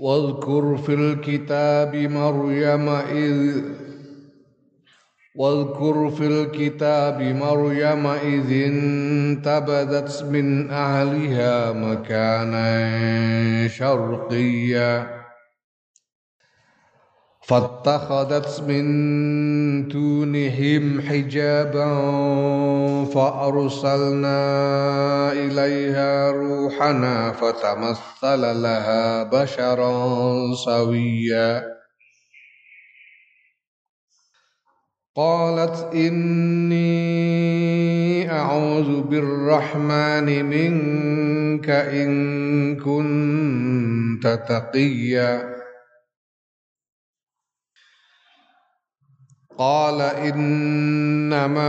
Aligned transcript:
واذكر 0.00 0.76
في 0.76 0.94
الكتاب 0.94 1.96
مريم 1.96 2.88
إذ 2.88 3.62
واذكر 5.34 6.10
في 6.10 6.26
الكتاب 6.26 7.22
مريم 7.22 8.06
إذ 8.06 8.52
انتبذت 8.52 10.24
من 10.30 10.70
أهلها 10.70 11.72
مكانا 11.72 12.88
شرقيا. 13.68 15.19
فاتخذت 17.50 18.62
من 18.68 19.88
دونهم 19.88 21.00
حجابا 21.00 21.90
فأرسلنا 23.04 24.42
إليها 25.32 26.30
روحنا 26.30 27.32
فتمثل 27.32 28.62
لها 28.62 29.22
بشرا 29.22 30.54
سويا. 30.54 31.64
قالت 35.16 35.94
إني 35.94 36.90
أعوذ 38.32 39.00
بالرحمن 39.00 40.44
منك 40.44 41.70
إن 41.70 42.10
كنت 42.76 44.26
تقيا. 44.48 45.59
قال 49.60 50.00
إنما 50.00 51.60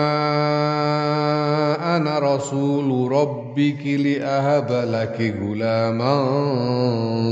أنا 1.98 2.20
رسول 2.20 3.12
ربك 3.12 3.86
لأهب 3.86 4.72
لك 4.72 5.36
غلاما 5.41 6.16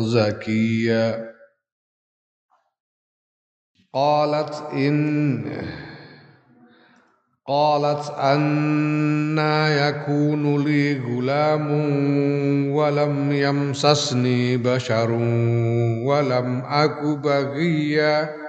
زكيا. 0.06 1.30
قالت 3.94 4.64
إن 4.74 5.44
قالت 7.48 8.14
أنا 8.20 9.88
يكون 9.88 10.64
لي 10.66 11.00
غلام 11.00 11.68
ولم 12.72 13.32
يمسسني 13.32 14.58
بشر 14.58 15.12
ولم 16.04 16.62
أك 16.66 17.04
بغيا. 17.04 18.49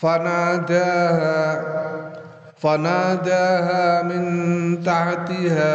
فناداها 0.00 1.76
فناداها 2.56 4.02
من 4.02 4.24
تحتها 4.84 5.70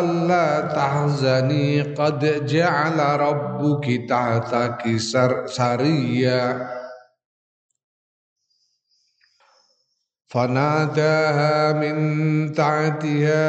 ألا 0.00 0.60
تحزني 0.60 1.82
قد 1.82 2.46
جعل 2.46 3.20
ربك 3.20 4.06
تحتك 4.08 4.96
سريا. 5.46 6.68
فناداها 10.28 11.72
من 11.72 12.52
تحتها 12.52 13.44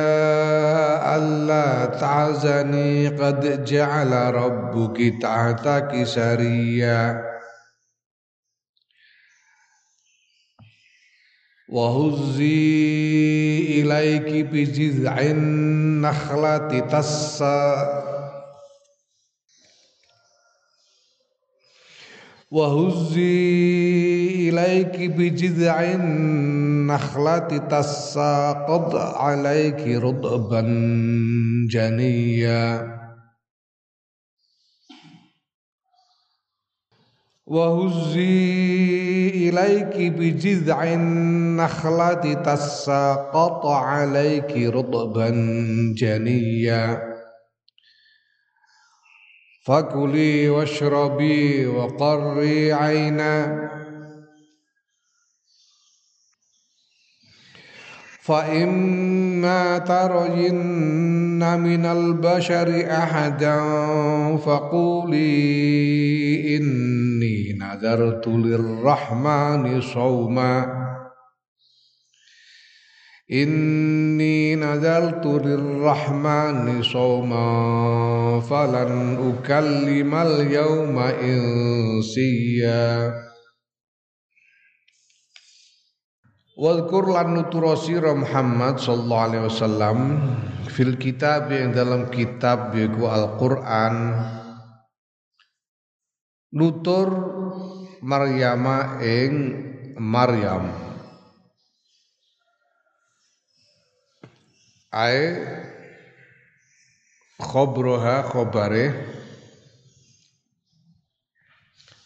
ألا 1.15 1.85
تحزني 1.85 3.07
قد 3.07 3.63
جعل 3.63 4.35
ربك 4.35 5.21
تحتك 5.21 6.03
سريا. 6.03 7.36
وهزي 11.69 13.59
إليك 13.81 14.45
بجذع 14.45 15.19
النخلة 15.19 16.79
تسا 16.79 18.07
وهزي 22.51 24.49
إليك 24.49 25.11
بجذع 25.11 25.83
النخلة 25.83 27.57
تساقط 27.57 28.95
عليك 28.95 29.87
رطبا 29.87 30.61
جنيا. 31.69 32.96
وهزي 37.47 39.29
إليك 39.49 40.11
بجذع 40.11 40.83
النخلة 40.83 42.33
تساقط 42.33 43.65
عليك 43.65 44.73
رطبا 44.75 45.29
جنيا. 45.97 47.01
فكلي 49.65 50.49
واشربي 50.49 51.67
وقري 51.67 52.73
عينا. 52.73 53.69
فإما 58.21 59.16
ترين 59.77 61.59
من 61.59 61.85
البشر 61.85 62.87
أحدا 62.91 63.59
فقولي 64.37 65.27
إني 66.57 67.53
نذرت 67.53 68.27
للرحمن 68.27 69.81
صوما. 69.81 70.65
إني 73.31 74.55
نذرت 74.55 75.25
للرحمن 75.25 76.83
صوما. 76.83 78.41
فلن 78.49 79.17
أكلم 79.17 80.15
اليوم 80.15 80.99
إنسيا. 80.99 83.26
Wadkur 86.57 87.13
lan 87.13 87.37
nutura 87.37 87.77
sira 87.77 88.17
Muhammad 88.17 88.81
sallallahu 88.81 89.25
alaihi 89.29 89.45
wasallam 89.45 89.97
fil 90.73 90.97
kitab 90.97 91.53
yang 91.53 91.69
dalam 91.69 92.09
kitab 92.09 92.73
yaiku 92.73 93.05
Al-Qur'an. 93.05 94.17
Nutur 96.57 97.09
Maryama 98.01 98.97
ing 99.05 99.33
Maryam. 100.01 100.65
Ae 104.89 105.37
khobroha 107.37 108.25
khobare 108.33 108.97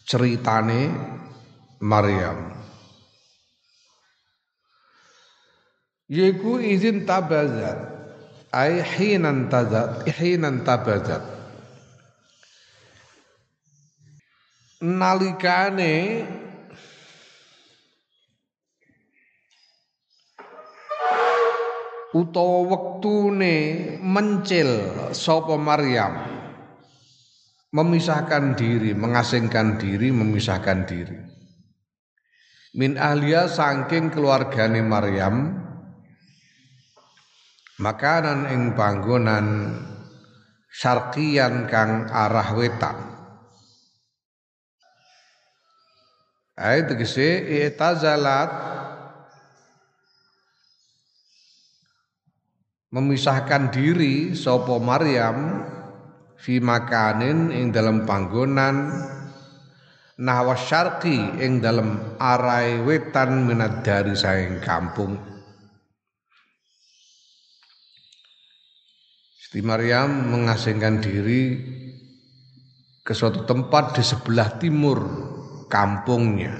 ceritane 0.04 0.92
Maryam 1.80 2.61
yaiku 6.10 6.58
izin 6.62 7.04
tabazat 7.06 7.78
ay 8.52 8.82
hinan 8.82 9.46
tazat 9.46 10.06
hinan 10.10 10.66
tabazat 10.66 11.22
nalikane 14.82 16.26
utawa 22.12 22.58
wektune 22.68 23.56
mencil 24.04 24.70
sapa 25.16 25.56
Maryam 25.56 26.28
memisahkan 27.72 28.52
diri, 28.52 28.92
mengasingkan 28.92 29.80
diri, 29.80 30.12
memisahkan 30.12 30.84
diri. 30.84 31.18
Min 32.76 33.00
ahliya 33.00 33.48
saking 33.48 34.12
keluargane 34.12 34.84
Maryam 34.84 35.61
makanan 37.82 38.46
ing 38.46 38.62
panggonan 38.78 39.74
syarqiyan 40.70 41.66
kang 41.66 42.06
arah 42.06 42.54
wetan. 42.54 42.94
Ayat 46.54 46.94
tegese 46.94 47.42
i'tazalat 47.42 48.50
memisahkan 52.94 53.74
diri 53.74 54.36
sopo 54.38 54.78
Maryam 54.78 55.66
fi 56.38 56.62
makanin 56.62 57.50
ing 57.50 57.74
dalam 57.74 58.06
panggonan 58.06 58.94
nahwa 60.22 60.54
syarqi 60.54 61.40
ing 61.40 61.58
dalam 61.58 61.98
arai 62.20 62.78
wetan 62.84 63.48
minat 63.48 63.82
dari 63.82 64.14
saing 64.14 64.60
kampung 64.62 65.31
Siti 69.52 69.68
Maryam 69.68 70.32
mengasingkan 70.32 71.04
diri 71.04 71.60
ke 73.04 73.12
suatu 73.12 73.44
tempat 73.44 73.92
di 73.92 74.00
sebelah 74.00 74.48
timur 74.56 74.96
kampungnya. 75.68 76.56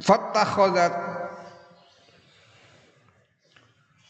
Fattakhadat 0.00 0.96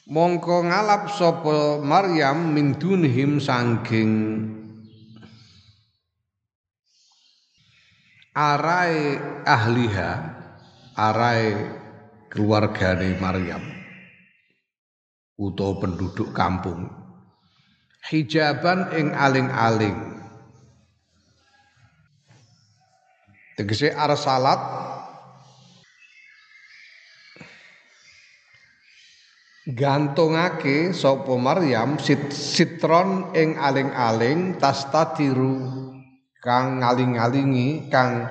mongko 0.06 0.70
ngalap 0.70 1.10
sapa 1.10 1.82
Maryam 1.82 2.54
min 2.54 2.78
dunhim 2.78 3.42
saking 3.42 4.46
arai 8.30 9.18
ahliha 9.42 10.10
arai 10.94 11.50
keluargane 12.30 13.18
Maryam 13.18 13.79
utawa 15.40 15.80
penduduk 15.80 16.36
kampung. 16.36 16.92
Hijaban 18.12 18.92
ing 18.92 19.16
aling-aling. 19.16 19.96
Tegese 23.56 23.92
arsalat 23.92 24.60
gantungake 29.68 30.96
sapa 30.96 31.36
Maryam 31.36 32.00
sit 32.00 32.32
sitron 32.32 33.36
ing 33.36 33.60
aling-aling 33.60 34.56
tastatiru 34.56 35.60
kang 36.40 36.80
ngaling-alingi 36.80 37.92
kang 37.92 38.24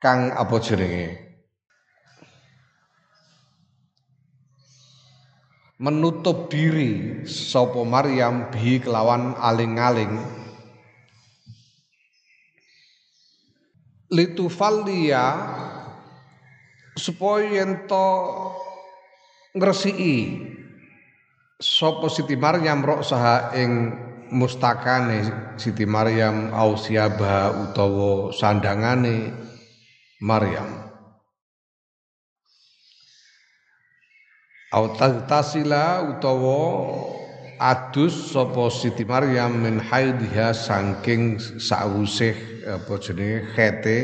kang 0.00 0.32
apa 0.32 0.56
jenenge 0.64 1.29
menutup 5.80 6.52
diri 6.52 7.24
sapa 7.24 7.80
Maryam 7.88 8.52
bi 8.52 8.76
kelawan 8.84 9.32
aling-aling. 9.40 10.12
Litufalliya 14.12 15.24
supaya 16.98 17.64
ento 17.64 18.08
ngresiki 19.56 20.44
sapa 21.56 22.12
Siti 22.12 22.36
Maryam 22.36 22.84
rok 22.84 23.00
saha 23.06 23.54
ing 23.56 23.94
mustakane 24.34 25.54
Siti 25.56 25.86
Maryam 25.86 26.50
ausiaba 26.52 27.54
utawa 27.54 28.34
sandangane 28.34 29.30
Maryam 30.20 30.89
tasila 35.26 36.14
utawa 36.14 36.62
adus 37.58 38.30
sapa 38.30 38.70
Siti 38.70 39.02
Maryam 39.02 39.66
min 39.66 39.82
haidha 39.82 40.54
saking 40.54 41.42
sawusih 41.58 42.34
apa 42.64 42.94
jenenge 43.02 43.50
khete 43.52 43.98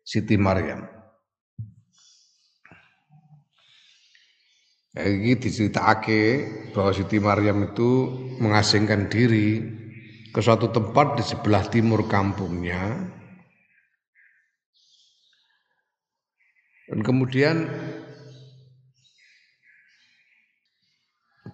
Siti 0.00 0.40
Maryam 0.40 0.88
Ini 4.90 5.38
diceritake 5.38 6.22
bahwa 6.74 6.90
Siti 6.90 7.22
Maryam 7.22 7.62
itu 7.62 8.10
mengasingkan 8.42 9.06
diri 9.06 9.62
ke 10.34 10.42
suatu 10.42 10.66
tempat 10.74 11.14
di 11.14 11.22
sebelah 11.22 11.62
timur 11.70 12.10
kampungnya. 12.10 13.06
Dan 16.90 17.06
kemudian 17.06 17.70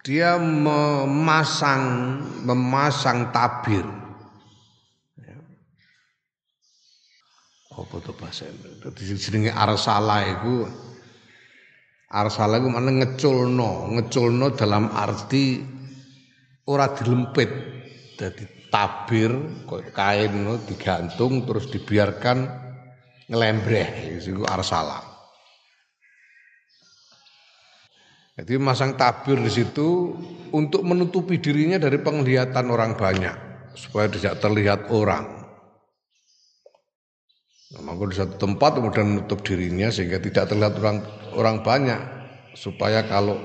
dia 0.06 0.38
memasang 0.38 1.82
memasang 2.46 3.34
tabir. 3.34 3.82
Apa 7.74 8.00
tuh 8.00 8.14
bahasa 8.14 8.46
jenenge 9.18 9.50
arsala 9.50 10.24
iku 10.30 10.64
Arsala 12.06 12.62
iku 12.62 12.70
mana 12.70 12.94
ngeculno, 12.94 13.90
ngeculno 13.98 14.54
dalam 14.54 14.94
arti 14.94 15.58
ora 16.70 16.94
dilempit. 16.94 17.50
Jadi 18.14 18.70
tabir 18.70 19.34
kain 19.90 20.32
no, 20.38 20.56
digantung 20.62 21.42
terus 21.44 21.66
dibiarkan 21.66 22.46
ngelembreh 23.26 24.16
itu 24.22 24.46
arsala. 24.46 25.15
Jadi 28.36 28.60
masang 28.60 29.00
tabir 29.00 29.40
di 29.40 29.48
situ 29.48 30.12
untuk 30.52 30.84
menutupi 30.84 31.40
dirinya 31.40 31.80
dari 31.80 31.96
penglihatan 31.96 32.68
orang 32.68 32.92
banyak 32.92 33.32
supaya 33.72 34.12
tidak 34.12 34.36
terlihat 34.44 34.92
orang. 34.92 35.24
Nah, 37.72 37.82
maka 37.82 38.02
di 38.12 38.16
satu 38.16 38.36
tempat 38.36 38.76
kemudian 38.76 39.16
menutup 39.16 39.40
dirinya 39.40 39.88
sehingga 39.88 40.20
tidak 40.20 40.52
terlihat 40.52 40.76
orang 40.84 40.98
orang 41.32 41.56
banyak 41.64 42.00
supaya 42.52 43.08
kalau 43.08 43.40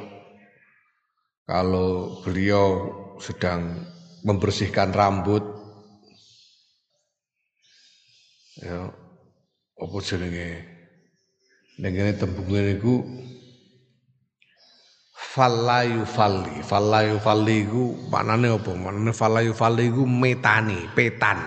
kalau 1.47 2.19
beliau 2.23 2.91
sedang 3.19 3.87
membersihkan 4.23 4.93
rambut 4.93 5.41
ya 8.61 8.87
apa 9.81 9.97
jenenge 10.05 10.63
ning 11.81 11.91
kene 11.97 12.13
tembunge 12.13 12.61
niku 12.61 12.95
falayu 15.31 16.03
fali 16.03 16.59
falayu 16.59 17.15
fali 17.23 17.63
iku 17.63 17.95
maknane 18.11 18.51
apa? 18.51 18.71
Maknane 18.75 19.11
falayu 19.15 19.55
fali 19.55 19.87
iku 19.87 20.03
metani 20.03 20.91
petan. 20.91 21.39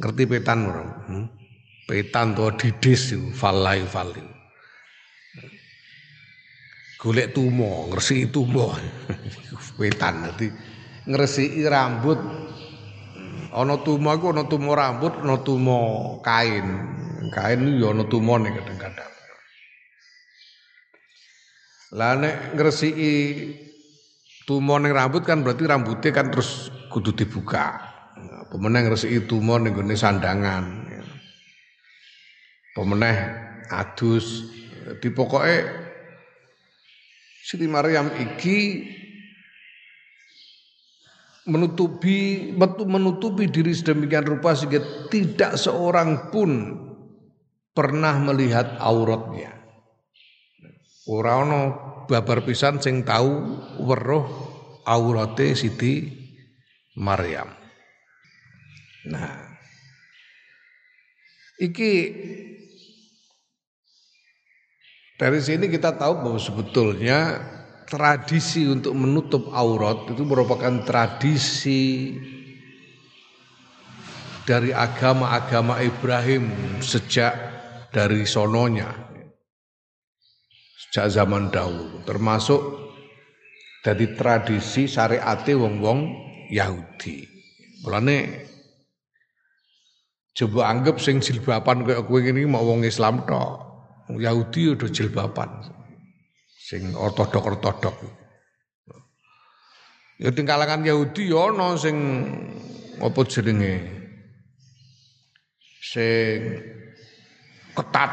Ngerti 0.00 0.22
petan 0.24 0.58
ora? 0.68 0.84
Hmm? 1.08 1.26
petan 1.86 2.34
to 2.34 2.50
didis 2.58 3.14
falai 3.30 3.86
fali 3.86 4.20
golek 6.98 7.30
tumo 7.30 7.86
ngresiki 7.92 8.26
tumo. 8.34 8.74
Petan 9.78 10.26
dadi 10.26 10.50
ngresiki 11.06 11.62
rambut. 11.70 12.18
Ana 13.54 13.78
tumo 13.80 14.10
iku 14.10 14.34
ana 14.34 14.42
tumo 14.50 14.74
rambut 14.74 15.22
ana 15.22 15.38
tumo 15.46 15.78
kain. 16.26 16.66
Kain 17.30 17.78
yo 17.78 17.94
ana 17.94 18.02
tumone 18.10 18.50
kadang-kadang 18.50 19.15
lah 21.96 22.12
nek 22.20 22.52
ngresiki 22.52 23.12
tumo 24.44 24.76
ning 24.76 24.92
rambut 24.92 25.24
kan 25.24 25.40
berarti 25.40 25.64
rambutnya 25.64 26.12
kan 26.12 26.28
terus 26.28 26.68
kudu 26.92 27.16
dibuka. 27.16 27.80
Pemenang 28.52 28.92
ngresiki 28.92 29.24
tumo 29.24 29.56
ning 29.56 29.72
sandangan 29.96 30.86
pemeneh 32.76 33.16
adus. 33.72 34.52
Di 35.02 35.10
pokoknya 35.10 35.66
Siti 37.42 37.66
Maryam 37.66 38.06
iki 38.14 38.86
menutupi 41.46 42.50
menutupi 42.86 43.50
diri 43.50 43.74
sedemikian 43.74 44.26
rupa 44.26 44.54
sehingga 44.54 45.10
tidak 45.10 45.58
seorang 45.58 46.30
pun 46.30 46.50
pernah 47.74 48.14
melihat 48.22 48.78
auratnya. 48.78 49.65
Ora 51.06 51.46
ana 51.46 51.60
babar 52.10 52.42
pisan 52.42 52.82
sing 52.82 53.06
tahu 53.06 53.30
weruh 53.78 54.26
aurate 54.82 55.54
Siti 55.54 56.10
Maryam. 56.98 57.46
Nah, 59.06 59.54
iki 61.62 61.92
Dari 65.16 65.40
sini 65.40 65.72
kita 65.72 65.96
tahu 65.96 66.28
bahwa 66.28 66.36
sebetulnya 66.36 67.40
tradisi 67.88 68.68
untuk 68.68 68.92
menutup 68.92 69.48
aurat 69.48 70.04
itu 70.12 70.20
merupakan 70.28 70.84
tradisi 70.84 72.12
dari 74.44 74.76
agama-agama 74.76 75.80
Ibrahim 75.80 76.52
sejak 76.84 77.32
dari 77.96 78.28
sononya 78.28 79.05
sejak 80.90 81.12
zaman 81.12 81.52
dahulu 81.52 82.02
termasuk 82.08 82.86
dari 83.86 84.18
tradisi 84.18 84.90
syariate 84.90 85.54
wong-wong 85.54 86.10
Yahudi. 86.50 87.22
Mulane 87.86 88.46
coba 90.34 90.74
anggap 90.74 90.98
sing 90.98 91.22
jilbaban 91.22 91.86
kayak 91.86 92.06
kowe 92.06 92.18
ini 92.18 92.42
mau 92.48 92.66
wong 92.66 92.82
Islam 92.82 93.22
tok. 93.28 93.62
Yahudi 94.10 94.74
udah 94.74 94.90
jilbaban. 94.90 95.70
Sing 96.66 96.94
ortodok-ortodok. 96.94 97.94
Ya 100.16 100.32
di 100.32 100.42
kalangan 100.42 100.82
Yahudi 100.82 101.30
ya 101.30 101.52
ana 101.52 101.76
sing 101.78 101.96
apa 102.98 103.20
jenenge? 103.28 103.84
Sing 105.84 106.38
ketat 107.76 108.12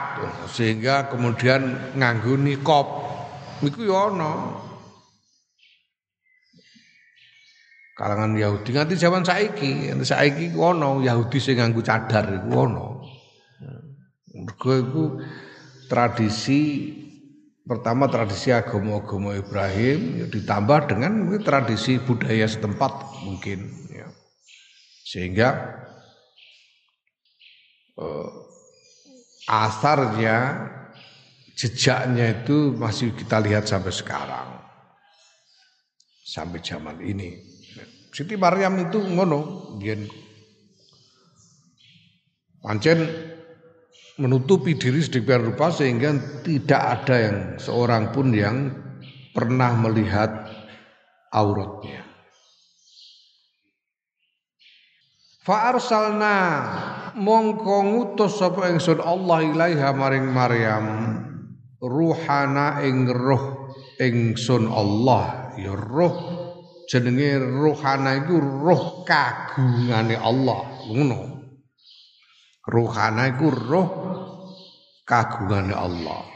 sehingga 0.51 1.08
kemudian 1.08 1.96
nganggo 1.96 2.36
nikop. 2.36 2.88
Iku 3.63 3.88
ya 3.88 4.12
ana. 4.12 4.60
Kalangan 7.96 8.36
Yahudi 8.36 8.75
nganti 8.75 9.00
zaman 9.00 9.24
saiki, 9.24 9.88
nganti 9.88 10.03
saiki 10.03 10.46
ono 10.60 11.00
Yahudi 11.00 11.39
sing 11.39 11.62
nganggo 11.62 11.79
cadar 11.79 12.27
iku 12.27 12.50
ono. 12.51 12.88
Mergo 14.34 15.24
tradisi 15.88 16.91
pertama 17.63 18.12
tradisi 18.12 18.51
agama-agama 18.51 19.39
Ibrahim 19.39 20.20
ya, 20.20 20.25
ditambah 20.27 20.79
dengan 20.91 21.32
tradisi 21.39 21.96
budaya 22.01 22.43
setempat 22.43 23.24
mungkin 23.24 23.72
ya. 23.88 24.12
sehingga 25.08 25.79
eh, 27.96 28.29
asarnya 29.48 30.70
jejaknya 31.54 32.44
itu 32.44 32.74
masih 32.76 33.14
kita 33.16 33.40
lihat 33.40 33.70
sampai 33.70 33.94
sekarang. 33.94 34.50
Sampai 36.24 36.64
zaman 36.64 36.98
ini. 37.04 37.38
Siti 38.14 38.38
Maryam 38.38 38.78
itu 38.78 39.02
ngono 39.02 39.74
biyen 39.82 40.06
pancen 42.62 43.10
menutupi 44.22 44.78
diri 44.78 45.02
sedemikian 45.02 45.50
rupa 45.50 45.74
sehingga 45.74 46.14
tidak 46.46 46.82
ada 47.02 47.16
yang 47.18 47.38
seorang 47.58 48.14
pun 48.14 48.30
yang 48.30 48.70
pernah 49.34 49.74
melihat 49.74 50.30
auratnya. 51.34 52.06
Fa 55.42 55.76
arsalna 55.76 56.38
mongko 57.17 57.75
ngutus 57.86 58.41
sapa 58.41 58.70
ingsun 58.74 59.00
Allah 59.01 59.46
ilaiha 59.46 59.89
maring 59.93 60.27
Maryam 60.29 60.86
ruhana 61.84 62.82
ing 62.82 63.10
roh 63.12 63.74
ingsun 64.00 64.70
Allah. 64.72 65.53
Ya 65.60 65.77
roh 65.77 66.15
jenenge 66.89 67.38
ruhana 67.38 68.17
iku 68.24 68.39
roh 68.39 69.05
kagungane 69.05 70.17
Allah. 70.17 70.62
Ngono. 70.89 71.22
Ruhana 72.63 73.29
iku 73.29 73.48
roh 73.53 73.89
kagungane 75.05 75.75
Allah. 75.75 76.34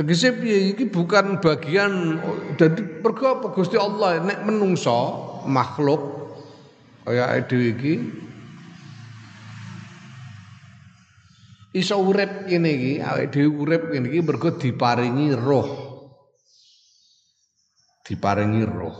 Tegese 0.00 0.32
piye? 0.32 0.72
Iki 0.72 0.88
bukan 0.88 1.44
bagian 1.44 2.16
dadi 2.56 3.04
mergo 3.04 3.36
apa 3.36 3.52
Gusti 3.52 3.76
Allah 3.76 4.24
nek 4.24 4.48
menungso 4.48 4.96
makhluk 5.44 6.29
kaya 7.10 7.42
dhewe 7.42 7.74
iki 7.74 7.94
iso 11.74 11.98
urip 11.98 12.46
ngene 12.46 12.70
iki 12.70 12.92
awake 13.02 13.26
dhewe 13.34 13.50
urip 13.50 13.82
ngene 13.90 14.06
iki 14.10 14.20
mergo 14.22 14.48
diparingi 14.54 15.34
roh. 15.34 15.68
Diparingi 18.06 18.62
roh. 18.66 18.96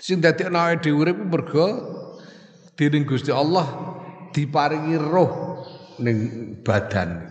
Sing 0.00 0.20
dadi 0.20 0.44
awake 0.48 0.84
dhewe 0.84 0.96
urip 1.08 1.16
mergo 1.16 1.66
dening 2.76 3.08
Gusti 3.08 3.32
Allah 3.32 3.64
diparingi 4.32 4.96
roh 5.00 5.30
ning 6.00 6.16
badan. 6.64 7.28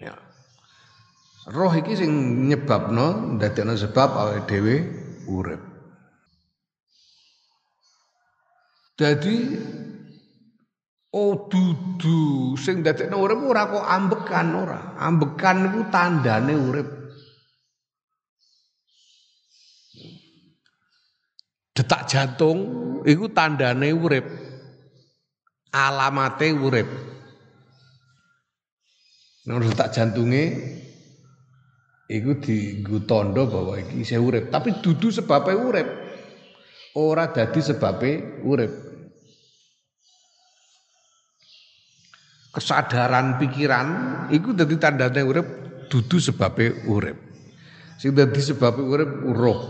Ya. 0.00 0.16
Roh 1.52 1.72
iki 1.72 1.96
sing 1.96 2.12
nyebabno 2.48 3.36
ndadekno 3.36 3.76
sebab 3.76 4.10
awake 4.12 4.44
dhewe 4.48 4.74
urip. 5.28 5.75
Jadi 8.96 9.36
Oh 11.16 11.48
dudu 11.48 12.52
sing 12.60 12.84
dadekno 12.84 13.16
urip 13.24 13.40
ora 13.40 13.64
kok 13.72 13.88
ambekan 13.88 14.52
ora. 14.52 14.80
Ambekan 15.00 15.64
iku 15.72 15.80
tandane 15.88 16.52
urip. 16.52 16.88
detak 21.76 22.08
jantung 22.08 22.58
itu 23.04 23.28
tandane 23.36 23.92
urip 23.92 24.24
alamate 25.76 26.56
urip 26.56 26.88
Nah, 29.46 29.62
detak 29.62 29.94
jantungnya 29.94 30.58
iku 32.10 32.34
dienggo 32.42 33.06
tanda 33.06 33.46
bahwa 33.46 33.78
iki 33.78 34.02
isih 34.02 34.18
urip, 34.18 34.50
tapi 34.50 34.74
dudu 34.82 35.06
sebabnya 35.14 35.54
urip. 35.54 35.86
Ora 36.98 37.30
dadi 37.30 37.62
sebabnya 37.62 38.42
urip. 38.42 38.85
Kesadaran 42.56 43.36
pikiran 43.36 43.88
iku 44.32 44.56
dadi 44.56 44.80
tandane 44.80 45.20
urip, 45.20 45.44
dudu 45.92 46.16
sebabnya 46.16 46.72
urip. 46.88 47.20
Sing 48.00 48.16
dadi 48.16 48.40
sebabnya 48.40 48.80
urip 48.80 49.10
roh. 49.36 49.60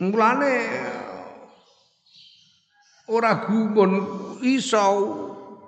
Mulane 0.00 0.54
ora 3.12 3.44
gumun 3.44 3.92
iso 4.40 4.84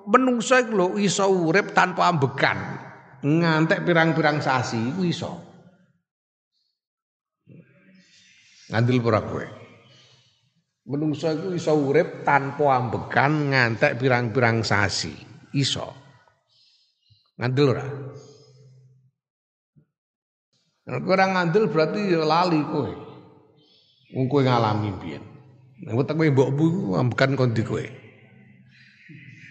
menungso 0.09 0.57
iku 0.57 0.73
lho 0.73 0.87
iso 0.97 1.29
urip 1.29 1.77
tanpa 1.77 2.09
ambekan. 2.09 2.59
Ngantek 3.21 3.85
pirang-pirang 3.85 4.41
sasi 4.41 4.89
iku 4.89 5.05
iso. 5.05 5.33
Ngandel 8.73 9.05
ora. 9.05 9.58
Menungso 10.89 11.29
iku 11.29 11.53
iso 11.53 11.77
urip 11.77 12.25
tanpa 12.25 12.81
ambekan 12.81 13.53
ngantek 13.53 14.01
pirang-pirang 14.01 14.65
sasi. 14.65 15.13
Iso. 15.53 15.93
Ngandel 17.37 17.67
ora? 17.77 17.87
Nek 20.89 21.05
ora 21.05 21.25
ngandel 21.29 21.69
berarti 21.69 22.09
ya 22.09 22.25
lali 22.25 22.65
kowe. 22.65 22.93
Wong 24.17 24.27
kowe 24.33 24.41
ngalami 24.41 24.89
biyen. 24.97 25.25
Nek 25.85 26.09
kowe 26.09 26.25
mbokmu 26.33 26.65
iku 26.65 26.83
ambekan 26.97 27.37
kondi 27.37 27.61
kowe. 27.69 27.85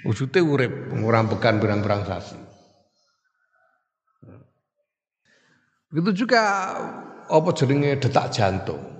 Wujude 0.09 0.41
urip 0.41 0.73
ora 1.05 1.21
ambekan 1.21 1.61
berang-berang 1.61 2.01
sasi. 2.01 2.41
Begitu 5.93 6.25
juga 6.25 6.73
apa 7.29 7.49
jenenge 7.53 8.01
detak 8.01 8.33
jantung. 8.33 8.96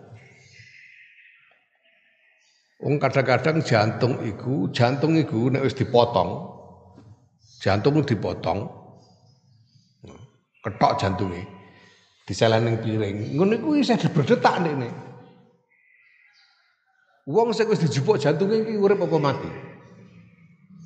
Wong 2.77 3.01
kadang-kadang 3.01 3.65
jantung 3.65 4.21
iku, 4.21 4.69
jantung 4.69 5.17
iku 5.17 5.49
nek 5.49 5.65
wis 5.65 5.73
dipotong, 5.73 6.45
jantung 7.57 8.05
dipotong, 8.05 8.69
ketok 10.61 10.93
jantungnya, 11.01 11.41
diselani 12.29 12.77
piring, 12.77 13.33
ngono 13.33 13.57
iku 13.57 13.69
isih 13.81 13.97
berdetak 14.13 14.61
nek 14.61 14.93
Wong 17.27 17.51
sing 17.51 17.67
wis 17.67 17.83
dijupuk 17.83 18.21
jantunge 18.23 18.63
iki 18.63 18.79
urip 18.79 19.03
apa 19.03 19.17
mati? 19.19 19.51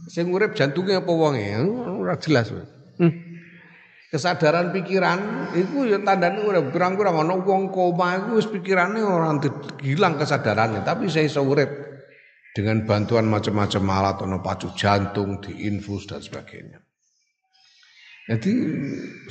Sing 0.10 0.33
urip 0.33 0.57
jantunge 0.57 0.98
apa 0.98 1.12
wonge? 1.13 1.53
Ora 2.01 2.17
jelas. 2.17 2.50
Hmm. 2.98 3.31
Kesadaran 4.12 4.75
pikiran 4.75 5.50
iku 5.56 5.88
ya 5.88 5.96
tandane 6.03 6.44
ora 6.44 6.60
kurang-kurang 6.60 7.24
ana 7.24 7.32
wong 7.32 7.72
koma 7.72 8.20
iku 8.20 8.44
wis 8.44 8.51
pikirane 8.51 9.00
ora 9.00 9.32
hilang 9.80 10.20
kesadarannya, 10.20 10.84
tapi 10.84 11.08
saya 11.08 11.32
urip 11.39 11.72
dengan 12.51 12.84
bantuan 12.84 13.32
macam-macam 13.32 13.84
alat 13.88 14.18
ono 14.20 14.44
pacu 14.44 14.75
jantung, 14.75 15.39
diinfus 15.39 16.12
dan 16.12 16.20
sebagainya. 16.20 16.84
Jadi 18.27 18.53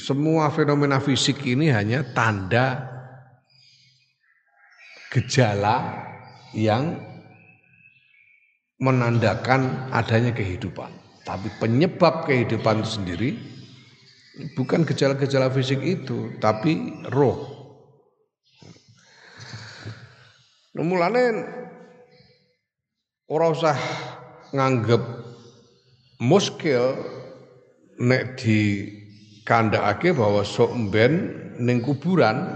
semua 0.00 0.48
fenomena 0.48 0.96
fisik 0.96 1.44
ini 1.44 1.68
hanya 1.68 2.00
tanda 2.16 2.88
gejala 5.12 6.08
yang 6.56 6.96
menandakan 8.80 9.92
adanya 9.92 10.32
kehidupan. 10.32 10.88
Tapi 11.28 11.52
penyebab 11.60 12.24
kehidupan 12.24 12.80
itu 12.80 12.90
sendiri 12.96 13.30
bukan 14.54 14.86
gejala-gejala 14.86 15.50
fisik 15.50 15.82
itu, 15.82 16.38
tapi 16.38 17.02
roh. 17.10 17.60
Nah, 20.70 20.84
mulane 20.86 21.24
ora 23.26 23.50
usah 23.50 23.74
nganggep 24.54 25.02
muskil 26.22 26.94
nek 27.98 28.38
di 28.38 28.86
kandhakake 29.42 30.14
bahwa 30.14 30.46
sok 30.46 30.70
mben 30.88 31.12
ning 31.58 31.82
kuburan 31.82 32.46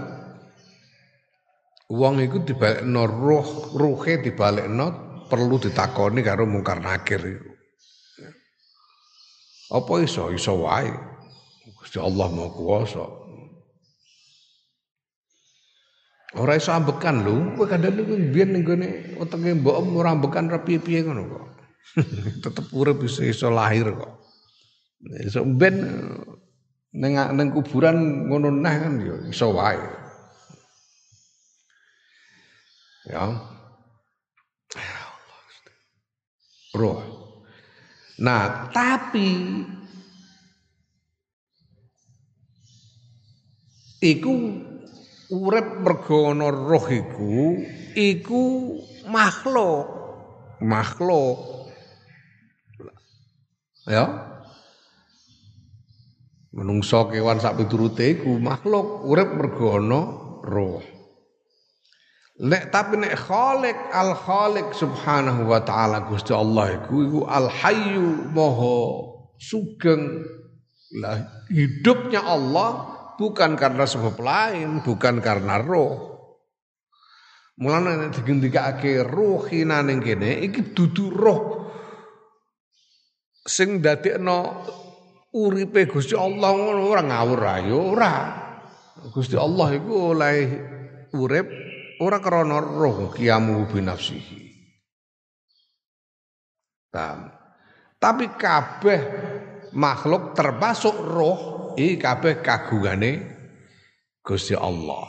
wong 1.91 2.23
iku 2.23 2.41
dibalekno 2.41 3.03
roh 3.03 3.75
ruhe 3.75 4.23
dibalekno 4.23 4.85
perlu 5.27 5.59
ditakoni 5.59 6.23
karo 6.23 6.47
mungkar 6.47 6.79
nakir. 6.79 7.19
Iku 7.19 7.51
apa 9.75 9.93
iso? 10.01 10.31
Iso 10.31 10.61
wae 10.61 11.14
Gusti 11.85 12.01
Allah 12.01 12.27
mau 12.33 12.49
kuwasa 12.49 13.05
Ora 16.35 16.59
iso 16.59 16.73
ambekan 16.75 17.23
lho, 17.23 17.55
kowe 17.55 17.63
kadang 17.63 17.95
biyen 18.33 18.51
ning 18.51 18.67
gone 18.67 19.15
utenge 19.23 19.55
mbok 19.55 19.87
ora 19.95 20.11
ambekan 20.11 20.51
ra 20.51 20.59
piye-piye 20.59 21.07
ngono 21.07 21.31
kok. 21.31 21.45
tetep 22.43 22.65
urip 22.75 23.07
bisa 23.07 23.23
iso 23.23 23.47
lahir 23.47 23.87
kok. 23.95 24.19
Iso 25.23 25.47
ben 25.47 25.79
ning 26.91 27.15
ning 27.15 27.47
kuburan 27.55 28.27
ngono 28.27 28.51
nah 28.51 28.75
kan 28.75 28.99
ya 28.99 29.15
iso 29.31 29.55
wae. 29.55 29.79
Ya. 33.07 33.31
Roh. 36.75 36.99
Nah, 38.19 38.71
tapi 38.75 39.63
iku 44.05 44.33
urip 45.33 45.81
mergo 45.81 46.29
ana 46.29 46.53
roh 46.53 46.85
iku 46.85 47.57
iku 47.97 48.43
makhluk 49.09 49.85
makhluk 50.61 51.55
Ya. 53.85 54.33
Menungso 56.55 57.11
kewan 57.11 57.37
sak 57.37 57.59
piturute 57.59 58.17
iku 58.17 58.41
makhluk 58.41 59.05
urip 59.05 59.29
mergo 59.35 59.77
ana 59.77 60.01
roh. 60.41 60.81
Nek 62.35 62.67
tapi 62.73 62.99
nek 62.99 63.15
Khalik 63.15 63.77
Al 63.95 64.11
Khalik 64.11 64.75
Subhanahu 64.75 65.47
wa 65.47 65.61
taala 65.63 66.03
Gusti 66.03 66.35
Allah 66.35 66.81
iku 66.81 66.95
iku 67.05 67.19
Al 67.27 67.47
Hayyu 67.47 68.31
Maha 68.33 68.79
Sugeng. 69.39 70.25
Lah 70.95 71.45
hidupnya 71.51 72.23
Allah 72.23 72.94
bukan 73.15 73.55
karena 73.55 73.83
sebab 73.87 74.15
lain, 74.19 74.83
bukan 74.83 75.23
karena 75.23 75.59
roh. 75.59 76.15
Mulane 77.55 77.95
nek 77.95 78.11
digendikake 78.19 78.99
ruhina 79.07 79.79
ning 79.79 80.03
kene 80.03 80.43
iki 80.43 80.75
dudu 80.75 81.07
roh 81.07 81.71
sing 83.45 83.79
dadekno 83.79 84.67
uripe 85.31 85.87
Gusti 85.87 86.19
Allah 86.19 86.51
ngono 86.51 86.81
ora 86.83 87.03
ngawur 87.05 87.41
ayo 87.47 87.77
ora. 87.95 88.13
Gusti 89.07 89.39
Allah 89.39 89.71
iku 89.71 90.17
oleh 90.17 90.37
urip 91.15 91.47
ora 92.03 92.19
krana 92.19 92.59
roh 92.59 93.13
kiamu 93.15 93.69
binafsihi. 93.71 94.41
Tam. 96.91 97.31
Tapi 97.95 98.25
kabeh 98.35 99.01
makhluk 99.79 100.35
termasuk 100.35 100.95
roh 100.99 101.54
iki 101.77 101.99
kabeh 101.99 102.41
kagungane 102.41 103.11
Gusti 104.25 104.57
Allah. 104.57 105.05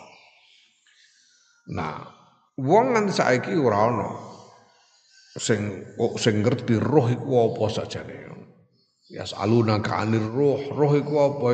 Nah, 1.72 1.98
wong 2.61 2.94
nganti 2.94 3.12
saiki 3.16 3.57
ora 3.59 3.90
ana 3.90 4.11
sing 5.37 5.83
sing 6.20 6.44
ngerti 6.44 6.79
roh 6.79 7.07
iku 7.09 7.31
apa 7.52 7.64
sajane. 7.72 8.16
Ya 9.07 9.22
saluna 9.22 9.79
kanir 9.79 10.22
roh, 10.22 10.59
roh 10.74 10.92
iku 10.98 11.14
apa 11.31 11.46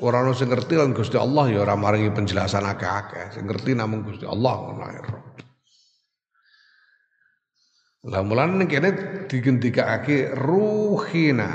ora 0.00 0.24
ono 0.24 0.32
sing 0.32 0.48
ngerti 0.48 0.74
lan 0.80 0.96
Gusti 0.96 1.20
Allah 1.20 1.44
ya 1.52 1.60
ora 1.64 1.76
maringi 1.76 2.08
penjelasan 2.12 2.64
akeh-akeh. 2.64 3.36
Sing 3.36 3.44
ngerti 3.44 3.76
namung 3.76 4.04
Gusti 4.06 4.24
Allah 4.24 4.54
ngono 4.56 4.84
roh. 5.04 5.24
Lah 8.08 8.22
mulane 8.24 8.64
kene 8.64 8.90
digendikake 9.28 10.32
ruhina. 10.32 11.50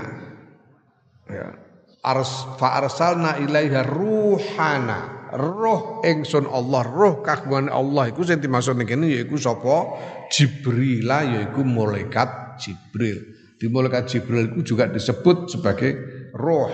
Ya. 1.32 1.62
Ars 2.04 2.60
fa 2.60 2.84
arsalna 2.84 3.39
ilaiha 3.39 3.88
ruhana 3.88 5.32
roh 5.34 6.04
ingsun 6.04 6.46
Allah, 6.52 6.84
roh 6.84 7.24
kagungan 7.24 7.72
Allah 7.72 8.12
iku 8.12 8.28
sing 8.28 8.44
dimaksud 8.44 8.76
ning 8.76 8.86
kene 8.86 9.08
yaiku 9.08 9.39
sapa? 9.39 9.98
Jibril 10.28 11.08
yaiku 11.08 11.63
malaikat 11.63 12.60
Jibril. 12.60 13.24
Di 13.58 13.72
malaikat 13.72 14.12
Jibril 14.12 14.52
itu 14.52 14.76
juga 14.76 14.92
disebut 14.92 15.48
sebagai 15.48 15.92
roh. 16.36 16.70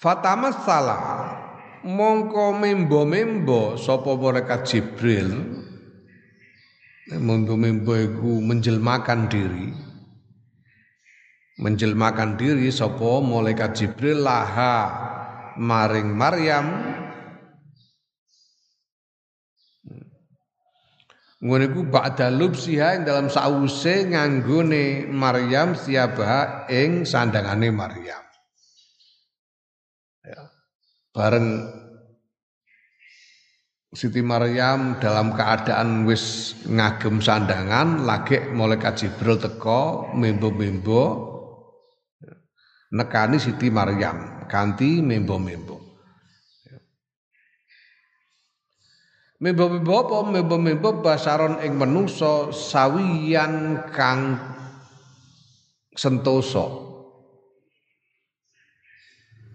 Fatamas 0.00 0.60
salah 0.64 1.02
mongko 1.84 2.56
membo-membo 2.56 3.80
sapa 3.80 4.16
malaikat 4.16 4.68
Jibril 4.68 5.28
membo-membo 7.16 7.96
iku 7.96 8.40
menjelmakan 8.44 9.28
diri 9.32 9.89
menjelmakan 11.60 12.40
diri 12.40 12.72
sapa 12.72 13.20
malaikat 13.20 13.76
Jibril 13.76 14.24
laha 14.24 14.88
maring 15.60 16.08
Maryam 16.16 16.66
Ngono 21.40 21.64
iku 21.72 21.88
ba'da 21.88 22.28
lubsiha 22.28 23.00
ing 23.00 23.08
dalam 23.08 23.32
sause 23.32 24.04
nganggone 24.12 25.08
Maryam 25.08 25.72
siabah 25.72 26.68
ing 26.68 27.08
sandangane 27.08 27.72
Maryam. 27.72 28.20
Ya. 30.20 30.52
Bareng 31.16 31.64
Siti 33.96 34.20
Maryam 34.20 35.00
dalam 35.00 35.32
keadaan 35.32 36.04
wis 36.04 36.54
ngagem 36.68 37.24
sandangan 37.24 38.04
lagi 38.04 38.36
malaikat 38.52 39.00
Jibril 39.00 39.40
teko 39.40 40.12
membo-membo 40.12 41.29
nekani 42.90 43.38
Siti 43.38 43.70
Maryam 43.70 44.46
ganti 44.50 44.98
membo-membo. 44.98 45.78
Membo-membo 49.40 49.94
apa? 50.04 50.16
Membo-membo 50.28 51.00
basaron 51.00 51.64
ing 51.64 51.80
menungso 51.80 52.52
sawiyan 52.52 53.88
kang 53.88 54.36
sentoso. 55.96 56.92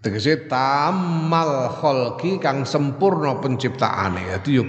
Tegese 0.02 0.50
tamal 0.50 1.70
kholki 1.70 2.42
kang 2.42 2.66
sempurna 2.66 3.38
penciptaane. 3.38 4.26
Dadi 4.26 4.50
yo 4.58 4.66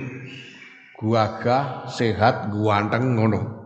guagah, 0.98 1.90
sehat, 1.90 2.54
guanteng 2.54 3.18
ngono. 3.18 3.57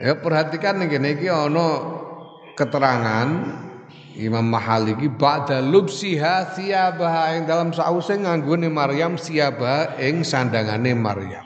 Ya 0.00 0.16
perhatikan 0.16 0.80
nih 0.80 0.96
iki 1.12 1.28
ana 1.28 1.84
keterangan 2.56 3.28
Imam 4.16 4.48
Mahali 4.48 4.96
iki 4.96 5.12
ba'da 5.12 5.60
lubsiha 5.60 6.56
siyabah 6.56 7.36
ing 7.36 7.44
dalam 7.44 7.68
sause 7.68 8.16
nganggone 8.16 8.72
Maryam 8.72 9.20
siyabah 9.20 10.00
ing 10.00 10.24
sandangane 10.24 10.96
Maryam. 10.96 11.44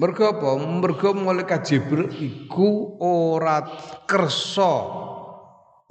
Mergo 0.00 0.24
apa? 0.32 0.48
Mergo 0.64 1.12
malaikat 1.12 1.60
Jibril 1.68 2.08
iku 2.16 2.96
ora 3.04 3.60
kersa 4.08 4.74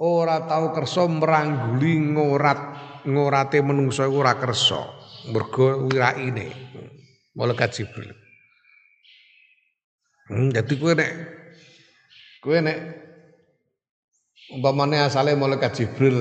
ora 0.02 0.50
tau 0.50 0.74
kersa 0.74 1.06
merangguli 1.06 2.10
ngorat 2.10 2.58
ngorate 3.06 3.62
menungso 3.62 4.02
ora 4.10 4.34
kersa. 4.34 4.82
Mergo 5.30 5.86
wiraine 5.86 6.50
malaikat 7.38 7.70
Jibril. 7.70 8.23
Hmm, 10.24 10.48
jadi 10.48 10.72
kue 10.80 10.92
nek 10.96 11.10
kue 12.40 12.56
nek 12.64 12.78
umpamane 14.56 15.04
asale 15.04 15.36
malaikat 15.36 15.76
Jibril 15.76 16.16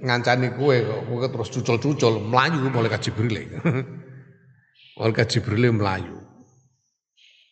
ngancani 0.00 0.56
kue 0.56 0.80
kok 0.80 1.00
kue 1.04 1.28
terus 1.28 1.52
cucul-cucul 1.52 2.14
melayu 2.24 2.72
malaikat 2.72 3.04
Jibril. 3.04 3.60
malaikat 4.96 5.28
Jibril 5.36 5.76
melayu. 5.76 6.16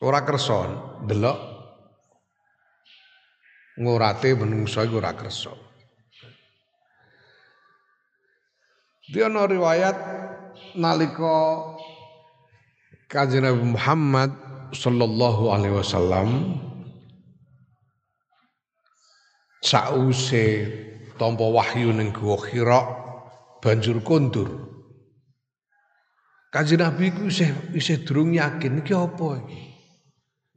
Ora 0.00 0.24
kersa 0.24 0.72
delok 1.04 1.37
ngurate 3.76 4.33
menungso 4.40 4.81
iku 4.81 5.04
ora 5.04 5.12
kersa. 5.12 5.52
Dia 9.09 9.28
no 9.28 9.44
riwayat 9.48 9.96
nalika 10.76 11.64
Kanjeng 13.09 13.40
Nabi 13.40 13.64
Muhammad 13.72 14.47
sallallahu 14.72 15.52
alaihi 15.52 15.74
wasallam 15.76 16.28
sause 19.64 20.44
tampa 21.18 21.44
wahyu 21.44 21.90
ning 21.92 22.14
Gua 22.14 22.38
Hira 22.46 22.81
banjur 23.59 24.00
kondur. 24.07 24.48
Kanjeng 26.48 26.81
Nabi 26.81 27.12
ku 27.12 27.28
isih 27.28 27.52
isih 27.76 28.07
durung 28.09 28.33
yakin 28.33 28.81
iki 28.81 28.96
apa 28.96 29.28
iki. 29.44 29.61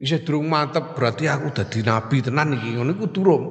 Isih 0.00 0.24
durung 0.24 0.48
mantep 0.48 0.96
berarti 0.96 1.28
aku 1.28 1.52
dadi 1.52 1.84
nabi 1.84 2.24
tenan 2.24 2.56
iki 2.56 2.78
ngono 2.78 2.90
iku 2.96 3.06
durung. 3.12 3.44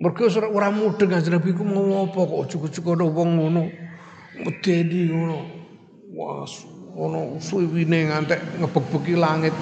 Mergo 0.00 0.26
ora 0.26 0.72
mudeng 0.72 1.12
Kanjeng 1.12 1.36
Nabi 1.36 1.52
ku 1.52 1.62
mau 1.62 2.08
apa 2.08 2.18
kok 2.24 2.48
cukup-cukup 2.50 3.04
wong 3.04 3.30
ngono. 3.36 3.62
Medeni 4.40 5.12
ngono. 5.12 5.38
Wah, 6.16 6.42
ngono 7.00 7.40
suwine 7.40 8.12
ngantek 8.12 8.60
ngebek-beki 8.60 9.16
langit. 9.16 9.56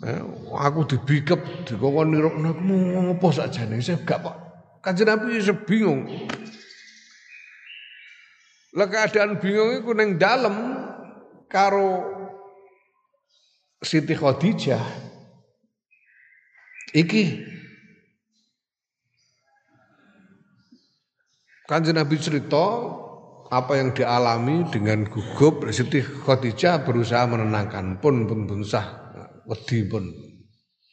Eh, 0.00 0.16
aku 0.56 0.88
dibikep 0.88 1.68
dikongkon 1.68 2.08
nirokno 2.08 2.56
aku 2.56 2.62
mau 2.64 3.04
ngopo 3.04 3.28
sakjane 3.36 3.76
saya 3.84 4.00
gak 4.00 4.24
Pak. 4.24 4.36
Kanjeng 4.80 5.12
Nabi 5.12 5.44
saya 5.44 5.60
bingung. 5.60 6.08
Lah 8.72 8.88
keadaan 8.88 9.36
bingung 9.44 9.76
iku 9.76 9.92
ning 9.92 10.16
dalem 10.16 10.56
karo 11.44 12.08
Siti 13.84 14.16
Khadijah. 14.16 14.80
Iki 16.96 17.44
Kanjeng 21.68 22.00
Nabi 22.00 22.16
cerita 22.16 22.64
apa 23.50 23.82
yang 23.82 23.90
dialami 23.90 24.62
dengan 24.70 25.02
gugup 25.10 25.66
Siti 25.74 25.98
Khadijah 25.98 26.86
berusaha 26.86 27.26
menenangkan. 27.26 27.98
Pun 27.98 28.30
pun 28.30 28.46
berusaha 28.46 28.86
wedi 29.44 29.82
pun. 29.90 30.06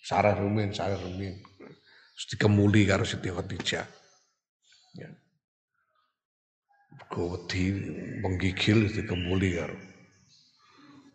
Sarah 0.01 0.33
rumin 0.33 0.73
sarah 0.73 0.97
rumin. 0.97 1.37
Terus 1.37 2.25
dikemuli 2.33 2.89
karo 2.89 3.05
Siti 3.05 3.29
Khadijah. 3.29 3.85
Ya. 4.97 5.09
Wedi 7.13 7.63
menggigil 8.25 8.89
dikemuli 8.89 9.49
karo. 9.53 9.77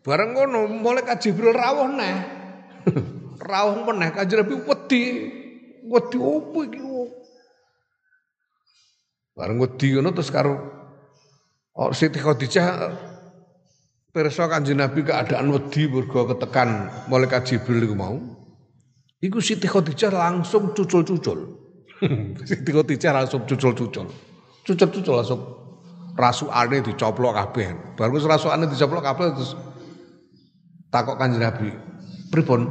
Bareng 0.03 0.35
ngono 0.35 0.67
malaikat 0.79 1.27
Jibril 1.27 1.55
rawuh 1.55 1.91
neh. 1.91 2.17
Rawuh 3.43 3.83
meneh 3.83 4.11
kanjeng 4.15 4.43
Nabi 4.43 4.55
wedi. 4.63 5.01
Wedi 5.83 6.15
opo 6.15 6.63
iki 6.63 6.79
bareng 9.33 9.57
wedi 9.57 9.97
ngono 9.97 10.13
terus 10.13 10.29
karo 10.29 10.53
Oh, 11.73 11.89
Siti 11.89 12.21
Khadijah 12.21 12.93
Pirsa 14.13 14.45
Kanjeng 14.45 14.77
Nabi 14.77 15.01
keadaan 15.01 15.49
wedi 15.49 15.89
mergo 15.89 16.29
ketekan 16.29 16.85
malaikat 17.09 17.49
Jibril 17.49 17.89
iku 17.89 17.97
mau. 17.97 18.13
Iku 19.17 19.41
Siti 19.41 19.65
Khadijah 19.65 20.13
langsung 20.13 20.77
cucul-cucul. 20.77 21.39
Siti 22.49 22.69
Khadijah 22.69 23.11
langsung 23.17 23.49
cucul-cucul. 23.49 24.05
Cucul-cucul 24.61 25.15
langsung 25.17 25.41
rasukane 26.13 26.85
dicoplok 26.85 27.33
kabeh. 27.41 27.97
Baru 27.97 28.21
wis 28.21 28.29
rasukane 28.29 28.69
dicoplok 28.69 29.01
kabeh 29.01 29.33
terus 29.33 29.57
takok 30.93 31.17
Kanjeng 31.17 31.41
Nabi, 31.41 31.73
"Pripun? 32.29 32.69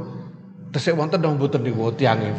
Tesik 0.70 0.94
wonten 0.94 1.18
dong 1.18 1.42
mboten 1.42 1.66
niku 1.66 1.90
tiange?" 1.98 2.30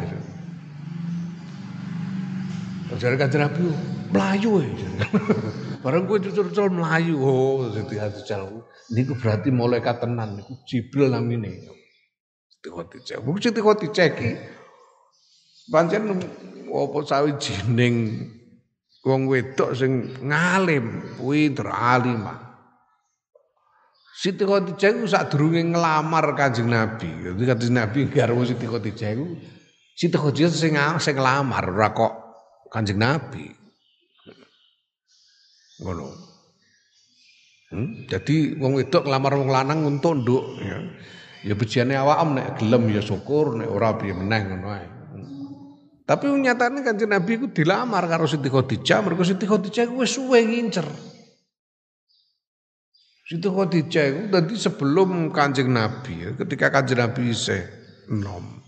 Jare 2.96 3.20
Kanjeng 3.20 3.44
Nabi, 3.44 3.68
"Mlayu." 4.16 4.64
Bareng 5.84 6.08
kowe 6.08 6.16
cucul-cucul 6.16 6.80
mlayu. 6.80 7.20
Oh, 7.20 7.68
Siti 7.68 8.00
Khadijah. 8.00 8.48
Niku 8.96 9.20
berarti 9.20 9.52
malaikat 9.52 10.00
tenan 10.00 10.40
niku 10.40 10.56
Jibril 10.64 11.12
namine. 11.12 11.60
Siti 12.48 12.72
Khadijah. 12.72 13.20
Bu 13.20 13.36
Siti 13.36 13.60
Khadijah 13.60 14.06
iki 14.16 14.30
pancen 15.68 16.24
apa 16.72 16.98
sawijining 17.04 18.16
wong 19.04 19.28
wedok 19.28 19.76
sing 19.76 20.08
ngalim, 20.24 21.04
pinter 21.20 21.68
alimah. 21.68 22.40
Siti 24.16 24.40
Khadijah 24.40 24.88
iku 24.88 25.04
sadurunge 25.04 25.60
ngelamar 25.68 26.32
Kanjeng 26.32 26.72
Nabi. 26.72 27.28
Jadi 27.28 27.44
Kanjeng 27.44 27.76
Nabi 27.76 28.08
garwa 28.08 28.40
Siti 28.48 28.64
Khadijah 28.64 29.10
iku 29.12 29.36
Siti 29.92 30.16
Khadijah 30.16 30.48
sing 30.48 30.80
sing 30.96 31.14
ngelamar 31.20 31.68
ora 31.68 31.92
kok 31.92 32.12
Kanjeng 32.72 32.96
Nabi. 32.96 33.63
Ngono. 35.82 36.06
Hmm? 37.74 38.06
Jadi 38.06 38.54
wong 38.54 38.78
wedok 38.78 39.08
nglamar 39.08 39.34
wong 39.34 39.50
lanang 39.50 39.82
untuk 39.82 40.22
nduk 40.22 40.44
ya. 40.62 40.78
Ya 41.44 41.52
bejane 41.52 41.92
awakam 41.98 42.38
nek 42.38 42.56
gelem 42.56 42.88
ya 42.88 43.02
syukur, 43.04 43.58
nek 43.58 43.68
ora 43.68 43.92
piye 43.98 44.16
meneh 44.16 44.40
ngono 44.48 44.68
ae. 44.72 44.88
Tapi 46.04 46.28
nyatane 46.28 46.84
Kanjeng 46.84 47.16
Nabi 47.16 47.40
ku 47.40 47.46
dilamar 47.48 48.04
karo 48.04 48.28
Siti 48.28 48.52
Khadijah, 48.52 49.00
mergo 49.00 49.24
Siti 49.24 49.48
Khadijah 49.48 49.88
ku 49.88 50.04
wis 50.04 50.12
suwe 50.12 50.40
ngincer. 50.44 50.84
Siti 53.24 53.48
Khadijah 53.48 54.04
itu 54.12 54.28
tadi 54.28 54.54
sebelum 54.56 55.32
Kanjeng 55.32 55.72
Nabi, 55.72 56.28
ya, 56.28 56.30
ketika 56.36 56.68
Kanjeng 56.68 57.00
Nabi 57.00 57.32
isih 57.32 57.64
enom. 58.12 58.60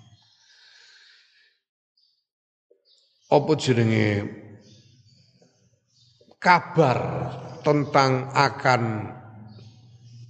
Apa 3.29 3.53
jenenge 3.61 4.33
kabar 6.47 6.99
tentang 7.67 8.31
akan 8.31 8.83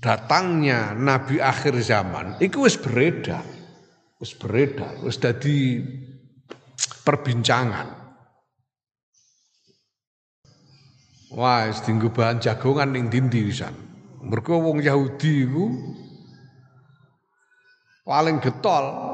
datangnya 0.00 0.96
nabi 0.96 1.37
akhir 1.37 1.76
zaman 1.85 2.40
itu 2.40 2.64
wis 2.64 2.81
beredar 2.81 3.44
wis 4.16 4.33
beredar 4.33 4.96
wis 5.05 5.20
dadi 5.20 5.85
perbincangan. 7.05 8.09
Wah 11.37 11.68
wis 11.68 11.85
bahan 11.85 12.40
jagongan 12.40 12.96
ning 12.96 13.12
dindi 13.12 13.44
wisan 13.44 13.76
mergo 14.24 14.57
wong 14.57 14.81
Yahudi 14.81 15.44
iku 15.44 15.68
paling 18.09 18.40
getol. 18.40 19.12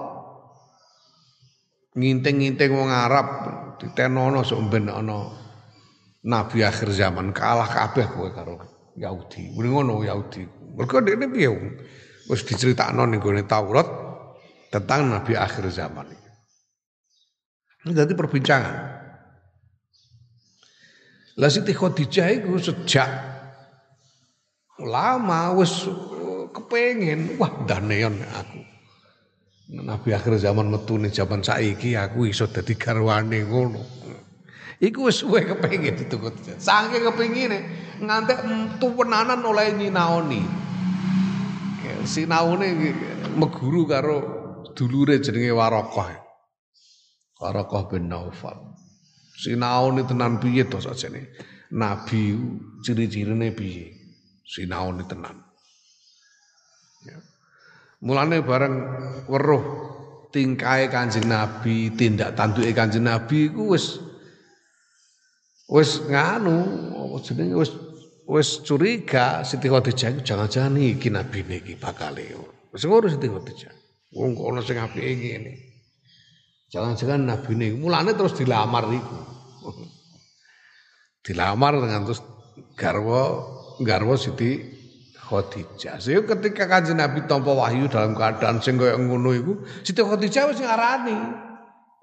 Nginting-nginting 1.92 2.72
wong 2.72 2.88
Arab 2.88 3.28
ditenono 3.76 4.40
sok 4.40 4.72
ben 4.72 4.88
ana 4.88 5.41
nabi 6.22 6.62
akhir 6.62 6.88
zaman 6.94 7.34
kalah 7.34 7.66
kabeh 7.66 8.06
kowe 8.10 8.30
karo 8.30 8.58
Yahudi. 8.94 9.50
Muni 9.54 9.68
ngono 9.72 10.06
Yahudi. 10.06 10.46
Mergo 10.78 11.02
dekne 11.02 11.26
piye 11.28 11.50
wis 12.30 12.46
diceritakno 12.46 13.04
ning 13.04 13.18
gone 13.18 13.42
Taurat 13.44 13.88
tentang 14.70 15.10
nabi 15.10 15.34
akhir 15.34 15.68
zaman 15.68 16.08
iki. 16.14 16.30
Ini 17.82 17.90
jadi 17.98 18.12
perbincangan. 18.14 18.76
Lah 21.32 21.48
Siti 21.48 21.72
Khadijah 21.72 22.28
itu 22.30 22.60
sejak 22.60 23.08
lama 24.84 25.56
wis 25.56 25.88
kepengin 26.52 27.40
wah 27.40 27.50
daneon 27.64 28.20
aku. 28.22 28.60
Nabi 29.72 30.12
akhir 30.12 30.36
zaman 30.36 30.68
metu 30.68 31.00
ning 31.00 31.08
zaman 31.08 31.40
saiki 31.40 31.96
aku 31.96 32.28
iso 32.28 32.44
dadi 32.52 32.76
garwane 32.76 33.40
ngono. 33.48 34.01
Iku 34.82 35.06
wis 35.06 35.22
suwe 35.22 35.46
kepengin 35.46 35.94
ditunggu. 35.94 36.34
Saking 36.58 37.06
kepengine 37.06 37.58
ngantek 38.02 38.42
tuwenanan 38.82 39.38
oleh 39.46 39.70
nyinaoni. 39.78 40.42
Sinaune 42.02 42.66
meguru 43.38 43.86
karo 43.86 44.16
dulure 44.74 45.22
jenenge 45.22 45.54
Warokoh. 45.54 46.10
Warokoh 47.38 47.94
bin 47.94 48.10
Naufal. 48.10 48.74
Sinaune 49.38 50.02
tenan 50.02 50.42
piye 50.42 50.66
to 50.66 50.82
sajane? 50.82 51.30
Nabi 51.78 52.34
ciri-cirine 52.82 53.54
piye? 53.54 53.86
Sinaune 54.42 55.06
tenan. 55.06 55.46
Ya. 57.06 57.22
Mulane 58.02 58.42
bareng 58.42 58.76
weruh 59.30 59.64
tingkae 60.34 60.90
Kanjeng 60.90 61.30
Nabi, 61.30 61.94
tindak 61.94 62.34
tanduke 62.34 62.74
Kanjeng 62.74 63.06
Nabi 63.06 63.46
iku 63.46 63.78
wis 63.78 64.11
wis 65.72 66.04
nganu 66.04 66.56
apa 66.92 67.16
jenenge 67.24 67.56
wis 67.56 67.72
wis 68.28 68.60
curiga 68.60 69.40
Siti 69.40 69.72
Khadijah 69.72 70.20
jangan-jangan 70.20 70.76
iki 70.76 71.08
nabine 71.08 71.64
iki 71.64 71.80
bakale. 71.80 72.28
Wis 72.68 72.84
ngono 72.84 73.08
Siti 73.08 73.32
Khadijah. 73.32 73.72
Wong 74.12 74.36
kok 74.36 74.46
ana 74.52 74.60
sing 74.60 74.76
apike 74.76 75.12
ngene. 75.16 75.52
Jangan-jangan 76.68 77.20
nabine 77.24 77.72
mulane 77.72 78.12
terus 78.12 78.36
dilamar 78.36 78.84
iku. 78.92 79.18
dilamar 81.24 81.80
dengan 81.80 82.04
terus 82.04 82.20
garwa 82.76 83.40
garwa 83.80 84.14
Siti 84.20 84.60
Khadijah. 85.16 85.96
Sehingga 85.96 86.36
ketika 86.36 86.68
kanjeng 86.68 87.00
Nabi 87.00 87.24
tampa 87.24 87.56
wahyu 87.56 87.88
dalam 87.88 88.12
keadaan 88.12 88.60
sing 88.60 88.76
kaya 88.76 89.00
ngono 89.00 89.32
iku, 89.32 89.52
Siti 89.80 90.04
Khadijah 90.04 90.52
wis 90.52 90.60
ngarani. 90.60 91.16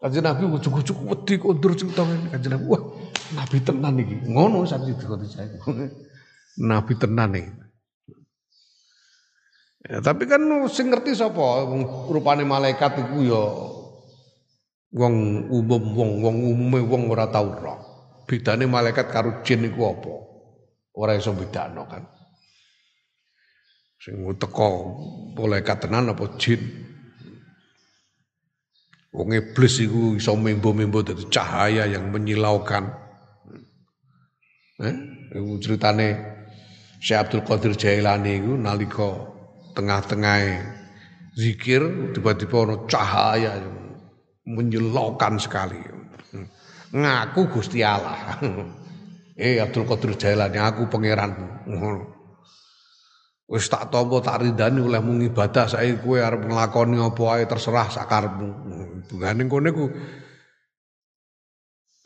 Kanjeng 0.01 0.25
Nabi 0.25 0.49
ujug-ujug 0.49 0.97
wedi 1.05 1.35
kondur 1.37 1.77
cerita 1.77 2.01
kanjeng 2.33 2.57
Nabi. 2.57 2.65
Wah, 2.65 2.81
nabi 3.35 3.57
tenan 3.61 3.99
iki. 3.99 4.15
Ngono 4.29 4.65
Siti 4.65 4.93
Khadijah 4.95 5.43
iku. 5.45 5.69
nabi 6.69 6.93
tenan 6.97 7.33
iki. 7.35 7.51
Ya, 9.89 10.03
tapi 10.03 10.27
kan 10.27 10.43
sing 10.67 10.91
ngerti 10.91 11.15
sapa 11.15 11.63
rupane 12.11 12.43
malaikat 12.43 12.99
iku 12.99 13.17
ya 13.23 13.43
wong 14.91 15.47
umum 15.47 15.83
wong 15.95 16.11
wong 16.19 16.37
umume 16.51 16.79
wong 16.83 17.01
ora 17.07 17.31
tau 17.31 17.47
roh. 17.55 17.79
Bedane 18.27 18.67
malaikat 18.69 19.07
karo 19.09 19.41
jin 19.41 19.65
iku 19.65 19.81
apa? 19.89 20.13
Ora 20.99 21.15
iso 21.15 21.31
bedakno 21.31 21.87
kan. 21.87 22.03
Sing 23.97 24.19
teko 24.35 24.69
malaikat 25.39 25.87
tenan 25.87 26.11
apa 26.11 26.37
jin? 26.37 26.59
Wong 29.09 29.33
iblis 29.33 29.81
iku 29.81 30.19
iso 30.19 30.37
membo-membo 30.37 31.01
dadi 31.01 31.25
cahaya 31.31 31.89
yang 31.89 32.13
menyilaukan. 32.13 33.08
Eh, 34.79 34.95
ceritane 35.59 36.07
Syekh 37.03 37.19
Abdul 37.19 37.43
Qadir 37.43 37.73
Jailani 37.75 38.39
iku 38.39 38.55
nalika 38.55 39.11
tengah-tengah 39.75 40.39
zikir 41.35 42.11
tiba-tiba 42.15 42.63
ono 42.63 42.75
cahaya 42.87 43.59
menyilaukan 44.47 45.35
sekali. 45.35 45.79
Ngaku 46.95 47.41
Gusti 47.51 47.83
Allah. 47.83 48.39
eh 49.39 49.59
Abdul 49.59 49.83
Qadir 49.83 50.15
Jailani 50.15 50.59
aku 50.63 50.87
pangeran. 50.87 51.35
Wis 53.49 53.65
tak 53.67 53.91
tampa 53.91 54.21
tak 54.23 54.45
ridani 54.45 54.79
oleh 54.79 55.01
mung 55.01 55.19
ibadah 55.25 55.65
saiki 55.65 56.05
kowe 56.05 56.21
arep 56.21 56.45
nglakoni 56.45 57.01
apa 57.01 57.23
ae 57.35 57.43
terserah 57.49 57.89
sakarepmu. 57.91 58.49
Bungane 59.09 59.43
kene 59.49 59.69
ku 59.73 59.89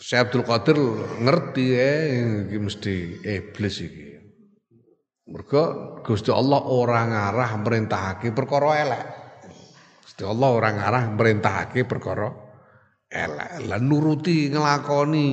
Syekh 0.02 0.30
Abdul 0.30 0.44
Qadir 0.46 0.78
ngerti 1.22 1.66
eh 1.78 2.02
iki 2.50 2.58
mesti 2.58 2.94
iblis 3.22 3.76
iki. 3.82 4.08
Mergo 5.30 5.64
Gusti 6.04 6.34
Allah 6.34 6.62
ora 6.66 7.06
ngarah 7.08 7.52
merintahake 7.62 8.34
perkara 8.34 8.70
elek. 8.82 9.06
Gusti 10.06 10.24
Allah 10.26 10.50
ora 10.50 10.70
ngarah 10.74 11.04
merintahake 11.14 11.86
perkara 11.86 12.30
elek. 13.10 13.70
Lah 13.70 13.80
nuruti 13.80 14.50
nglakoni 14.50 15.28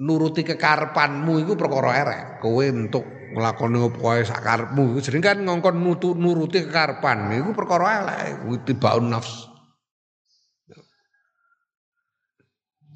nuruti 0.00 0.40
kekarepanmu 0.46 1.32
iku 1.46 1.54
perkara 1.54 1.90
elek. 2.02 2.22
Kowe 2.42 2.64
entuk 2.66 3.06
nglakoni 3.30 3.78
apa 3.78 3.98
wae 4.02 4.22
sakarepmu 4.26 4.98
jeneng 4.98 5.22
kan 5.22 5.38
ngongkon 5.46 5.76
nuruti 6.18 6.66
kekarepan 6.66 7.30
iku 7.34 7.50
perkara 7.54 7.86
elek. 8.02 8.42
Tibaun 8.66 9.10
nafs. 9.10 9.49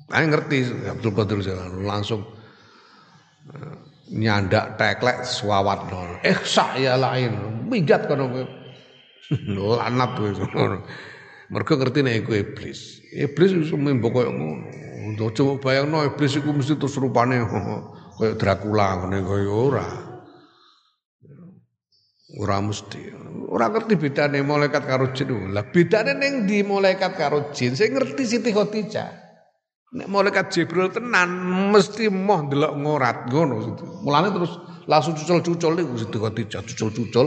Saya 0.05 0.27
ngerti 0.29 0.59
Abdul 0.85 1.13
Qadir 1.17 1.39
langsung 1.81 2.23
nyandak 4.13 4.77
teklek 4.77 5.25
swawat 5.25 5.89
nol. 5.89 6.21
Eh 6.21 6.37
saya 6.45 6.97
lain, 7.01 7.65
mijat 7.69 8.05
kono 8.05 8.29
kowe. 8.29 8.45
Lanat 9.81 10.11
kowe. 10.21 10.31
Mergo 11.53 11.77
ngerti 11.77 12.01
nek 12.01 12.25
iku 12.25 12.33
iblis. 12.37 13.05
Iblis 13.13 13.53
iso 13.53 13.77
membo 13.77 14.09
koyo 14.09 14.33
ngono. 14.33 15.29
Coba 15.37 15.61
bayangno 15.61 16.01
iblis 16.05 16.41
iku 16.41 16.57
mesti 16.57 16.81
terus 16.81 16.97
rupane 16.97 17.45
koyo 18.17 18.35
Dracula 18.37 19.05
ngene 19.05 19.19
koyo 19.25 19.53
ora. 19.53 19.87
Ora 22.41 22.57
mesti. 22.59 23.13
Ora 23.53 23.71
ngerti 23.71 23.95
bedane 24.01 24.41
malaikat 24.43 24.85
karo 24.89 25.13
jin. 25.13 25.53
Lah 25.53 25.69
bedane 25.69 26.17
ning 26.17 26.49
di 26.49 26.65
malaikat 26.65 27.15
karo 27.15 27.53
jin. 27.53 27.77
Saya 27.77 27.93
ngerti 27.93 28.23
Siti 28.25 28.51
Khadijah. 28.51 29.24
Nek 29.95 30.11
malaikat 30.11 30.51
Jibril 30.51 30.91
tenan 30.91 31.31
mesti 31.71 32.11
moh 32.11 32.51
ndelok 32.51 32.73
ngorat 32.83 33.31
ngono. 33.31 33.79
Mulane 34.03 34.35
terus 34.35 34.59
langsung 34.91 35.15
cucul-cucul 35.15 35.79
niku 35.79 35.95
Siti 36.03 36.19
Khadijah 36.19 36.63
cucul-cucul. 36.67 37.27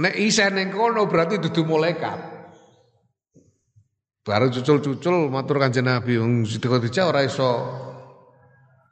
Nek 0.00 0.14
isa 0.16 0.48
ning 0.48 0.72
kono 0.72 1.04
berarti 1.04 1.36
dudu 1.36 1.68
malaikat. 1.68 2.32
Baru 4.24 4.48
cucul-cucul 4.48 5.28
matur 5.28 5.60
Kanjeng 5.60 5.84
Nabi 5.84 6.16
wong 6.16 6.48
Siti 6.48 6.64
Khadijah 6.64 7.12
ora 7.12 7.20
iso 7.20 7.48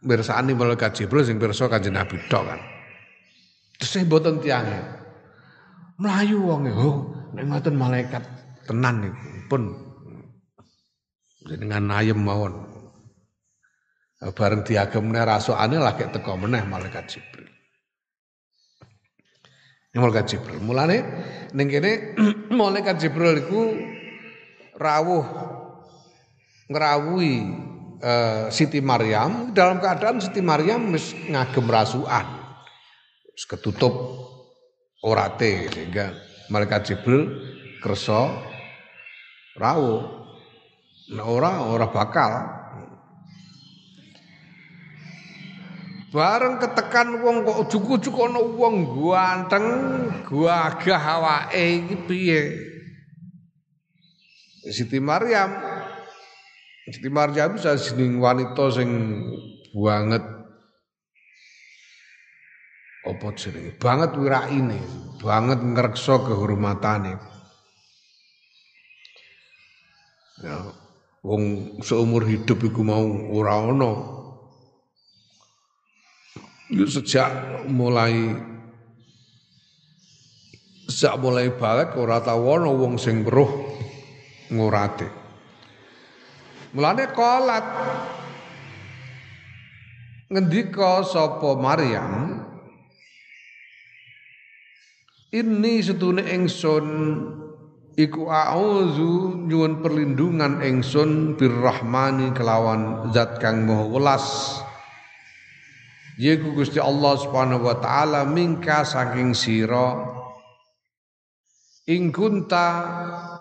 mirsani 0.05 0.53
malaikat 0.53 0.93
Jibril 0.93 1.25
sing 1.25 1.41
pirsa 1.41 1.73
Kanjeng 1.73 1.97
Nabi 1.97 2.21
tok 2.29 2.45
kan. 2.45 2.61
Terus 3.81 3.97
saya 3.97 4.05
boten 4.05 4.45
tiange. 4.45 4.77
Melayu 5.97 6.45
wong 6.45 6.69
oh 6.69 6.97
nek 7.33 7.49
ngoten 7.49 7.81
malaikat 7.81 8.21
tenan 8.69 9.09
niku 9.09 9.49
pun 9.49 9.90
dengan 11.45 11.89
ayem 11.97 12.21
mawon. 12.21 12.69
Bareng 14.37 14.61
diagemne 14.61 15.25
rasukane 15.25 15.81
lagi 15.81 16.05
teko 16.13 16.37
meneh 16.37 16.61
malaikat 16.69 17.09
Jibril. 17.09 17.49
Ini 19.91 19.97
malaikat 19.97 20.27
Jibril. 20.29 20.61
Mulane 20.61 20.99
ning 21.57 21.73
kene 21.73 22.21
malaikat 22.61 23.01
Jibril 23.01 23.41
iku 23.41 23.73
rawuh 24.77 25.25
ngrawuhi 26.69 27.35
uh, 28.05 28.53
Siti 28.53 28.85
Maryam 28.85 29.57
dalam 29.57 29.81
keadaan 29.81 30.21
Siti 30.21 30.45
Maryam 30.45 30.93
wis 30.93 31.17
ngagem 31.17 31.65
rasukan. 31.65 32.29
Wis 33.33 33.49
ketutup 33.49 33.97
orate 35.01 35.73
sehingga 35.73 36.13
malaikat 36.53 36.93
Jibril 36.93 37.41
kersa 37.81 38.37
rawuh 39.57 40.20
ora 41.19 41.67
ora 41.67 41.91
bakal. 41.91 42.33
Bareng 46.11 46.59
ketekan 46.59 47.23
wong 47.23 47.47
kok 47.47 47.71
ujug-ujug 47.71 48.19
ana 48.19 48.43
wong 48.43 48.83
ganteng, 48.99 49.67
gagah 50.27 50.99
awake 50.99 51.87
iki 51.87 51.97
piye? 52.07 52.43
Siti 54.67 54.99
Maryam 54.99 55.55
Siti 56.91 57.07
Maryam 57.07 57.55
bisa 57.55 57.79
jeneng 57.79 58.19
wanita 58.19 58.67
sing 58.75 58.91
banget 59.71 60.25
apa 63.07 63.27
jenenge? 63.39 63.79
Banget 63.79 64.11
wiraine, 64.19 64.83
banget 65.23 65.63
ngreksa 65.63 66.21
kehormatane. 66.27 67.15
Ya, 70.43 70.57
wong 71.21 71.77
seumur 71.85 72.25
hidup 72.25 72.61
iku 72.65 72.81
mau 72.81 73.05
ora 73.33 73.71
ana 73.71 73.93
sejak 76.89 77.29
mulai 77.69 78.35
sejak 80.89 81.21
mulai 81.21 81.53
balik 81.53 81.97
ora 81.97 82.21
tau 82.25 82.45
wong 82.45 82.97
sing 82.97 83.27
weruh 83.27 83.51
ngurate 84.51 85.21
mulane 86.75 87.05
kolat. 87.11 87.67
Ngendika 90.31 91.03
sapa 91.03 91.59
Maryam 91.59 92.39
ini 95.35 95.83
setune 95.83 96.23
ingsun 96.23 96.87
Iku 97.99 98.31
a'udzu 98.31 99.47
nyuwun 99.51 99.83
perlindungan 99.83 100.63
ingsun 100.63 101.35
birrahmani 101.35 102.31
kelawan 102.31 103.11
zat 103.11 103.43
kang 103.43 103.67
maha 103.67 103.85
welas. 103.91 104.27
Yaiku 106.21 106.55
Gusti 106.55 106.79
Allah 106.79 107.17
Subhanahu 107.19 107.67
wa 107.67 107.77
taala 107.81 108.29
mingka 108.29 108.85
saking 108.85 109.33
sira 109.33 110.07
ing 111.89 112.13
kunta 112.15 112.69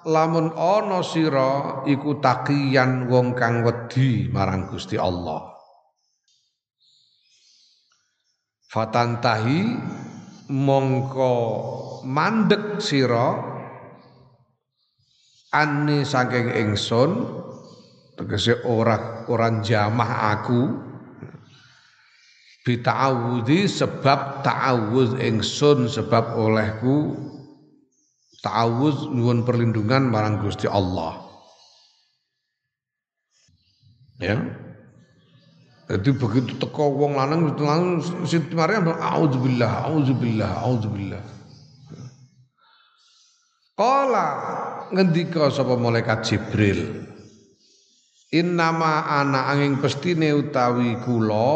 lamun 0.07 0.49
ana 0.55 1.03
sira 1.03 1.83
iku 1.85 2.17
taqiyan 2.17 3.11
wong 3.11 3.37
kang 3.37 3.61
wedi 3.61 4.31
marang 4.31 4.65
Gusti 4.71 4.97
Allah. 4.97 5.53
Fatantahi 8.69 9.61
mongko 10.49 11.33
mandek 12.05 12.81
sira 12.81 13.48
Ani 15.49 16.05
saking 16.05 16.53
ingsun 16.53 17.25
tegese 18.13 18.61
ora 18.67 19.25
orang 19.25 19.65
jamah 19.65 20.37
aku. 20.37 20.61
Bita'awudhi 22.59 23.65
sebab 23.65 24.45
ta'awudz 24.45 25.17
ingsun 25.17 25.89
sebab 25.89 26.37
olehku 26.37 27.17
ta'awudz 28.45 29.09
nyuwun 29.09 29.41
perlindungan 29.41 30.05
marang 30.05 30.37
Gusti 30.43 30.69
Allah. 30.69 31.17
Ya. 34.21 34.37
Jadi 35.89 36.13
begitu 36.13 36.53
teko 36.61 36.93
wong 36.93 37.17
lanang 37.17 37.49
langsung 37.57 38.21
Siti 38.29 38.53
Maryam 38.53 38.93
auzubillah 38.93 39.89
auzubillah 39.89 40.61
auzubillah 40.61 41.23
Kala 43.73 44.29
ngendika 44.93 45.49
sapa 45.53 45.77
malaikat 45.77 46.19
Jibril. 46.25 46.79
Innama 48.29 49.09
ana 49.09 49.49
angin 49.49 49.81
pestine 49.81 50.29
utawi 50.37 51.01
kula 51.01 51.49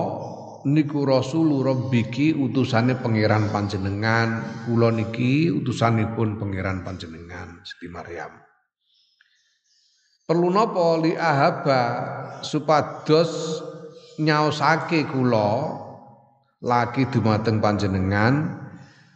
niku 0.66 1.04
rasul 1.04 1.62
rabbiki 1.62 2.32
utusane 2.34 2.98
pangeran 2.98 3.52
panjenengan 3.52 4.42
kula 4.66 4.90
niki 4.96 5.52
utusanipun 5.52 6.40
pangeran 6.40 6.82
panjenengan 6.88 7.60
Siti 7.68 7.92
Maryam 7.92 8.32
perlu 10.24 10.48
napa 10.50 11.04
li 11.04 11.14
ahaba 11.20 11.82
supados 12.42 13.60
nyaosake 14.24 15.04
kula 15.12 15.52
lagi 16.64 17.12
dumateng 17.12 17.60
panjenengan 17.60 18.64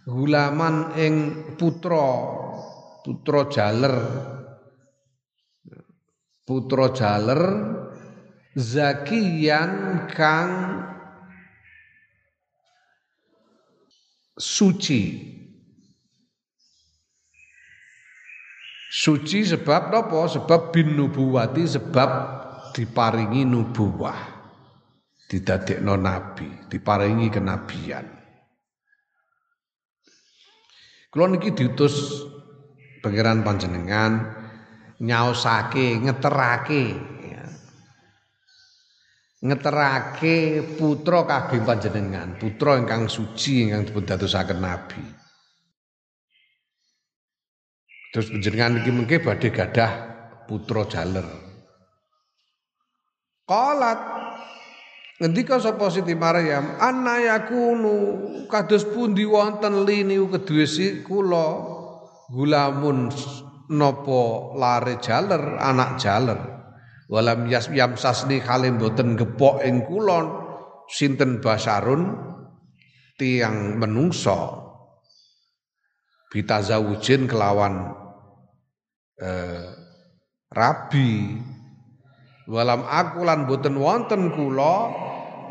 gulaman 0.04 0.94
ing 1.00 1.14
putra 1.56 2.37
putra 3.08 3.48
jaler. 3.48 3.96
Putra 6.44 6.92
jaler 6.92 7.42
zakiyan 8.52 9.72
kang 10.12 10.52
suci. 14.36 15.04
Suci 18.92 19.40
sebab 19.48 19.92
apa? 19.92 20.28
Sebab 20.28 20.76
bin 20.76 21.00
nubuwati 21.00 21.64
sebab 21.64 22.12
diparingi 22.76 23.48
nubuwah. 23.48 24.36
Didadekno 25.28 25.96
nabi 26.00 26.48
diparingi 26.72 27.28
kenabian. 27.28 28.08
Kula 31.12 31.28
niki 31.28 31.52
diutus 31.52 31.96
pangeran 33.04 33.46
panjenengan 33.46 34.34
nyaosake 34.98 36.02
ngeterake 36.02 36.84
ya. 37.26 37.46
ngeterake 39.46 40.36
putra 40.76 41.26
kagem 41.30 41.62
panjenengan 41.62 42.38
putra 42.42 42.82
ingkang 42.82 43.06
suci 43.06 43.70
ingkang 43.70 43.86
dipun 43.86 44.04
dadosaken 44.06 44.60
nabi. 44.60 45.02
Terus 48.10 48.34
panjenengan 48.34 48.82
iki 48.82 48.90
mengke 48.90 49.22
badhe 49.22 49.54
gadah 49.54 49.92
putra 50.50 50.90
jaler. 50.90 51.28
Qalat 53.48 54.00
Ngendika 55.18 55.58
sapa 55.58 55.90
Siti 55.90 56.14
Maryam, 56.14 56.78
"Anna 56.78 57.18
yakunu 57.18 57.98
kados 58.46 58.86
pundi 58.86 59.26
wonten 59.26 59.82
lini 59.82 60.22
si 60.70 61.02
kula 61.02 61.77
gulamun 62.32 63.12
nopo 63.72 64.54
lare 64.56 65.00
jaler 65.00 65.60
anak 65.60 66.00
jaler. 66.00 66.40
Walam 67.08 67.48
yas 67.48 67.72
yamsasni 67.72 68.44
kalim 68.44 68.80
boten 68.80 69.16
gepok 69.16 69.64
ing 69.64 69.88
kulon. 69.88 70.48
Sinten 70.88 71.44
basarun? 71.44 72.16
Tiang 73.20 73.80
menungso. 73.80 74.68
Bitazawujin 76.32 77.28
kelawan 77.28 77.92
eh, 79.20 79.68
rabi. 80.52 81.36
Walam 82.48 82.88
aku 82.88 83.28
lan 83.28 83.48
boten 83.48 83.76
wonten 83.76 84.32
kula 84.32 84.92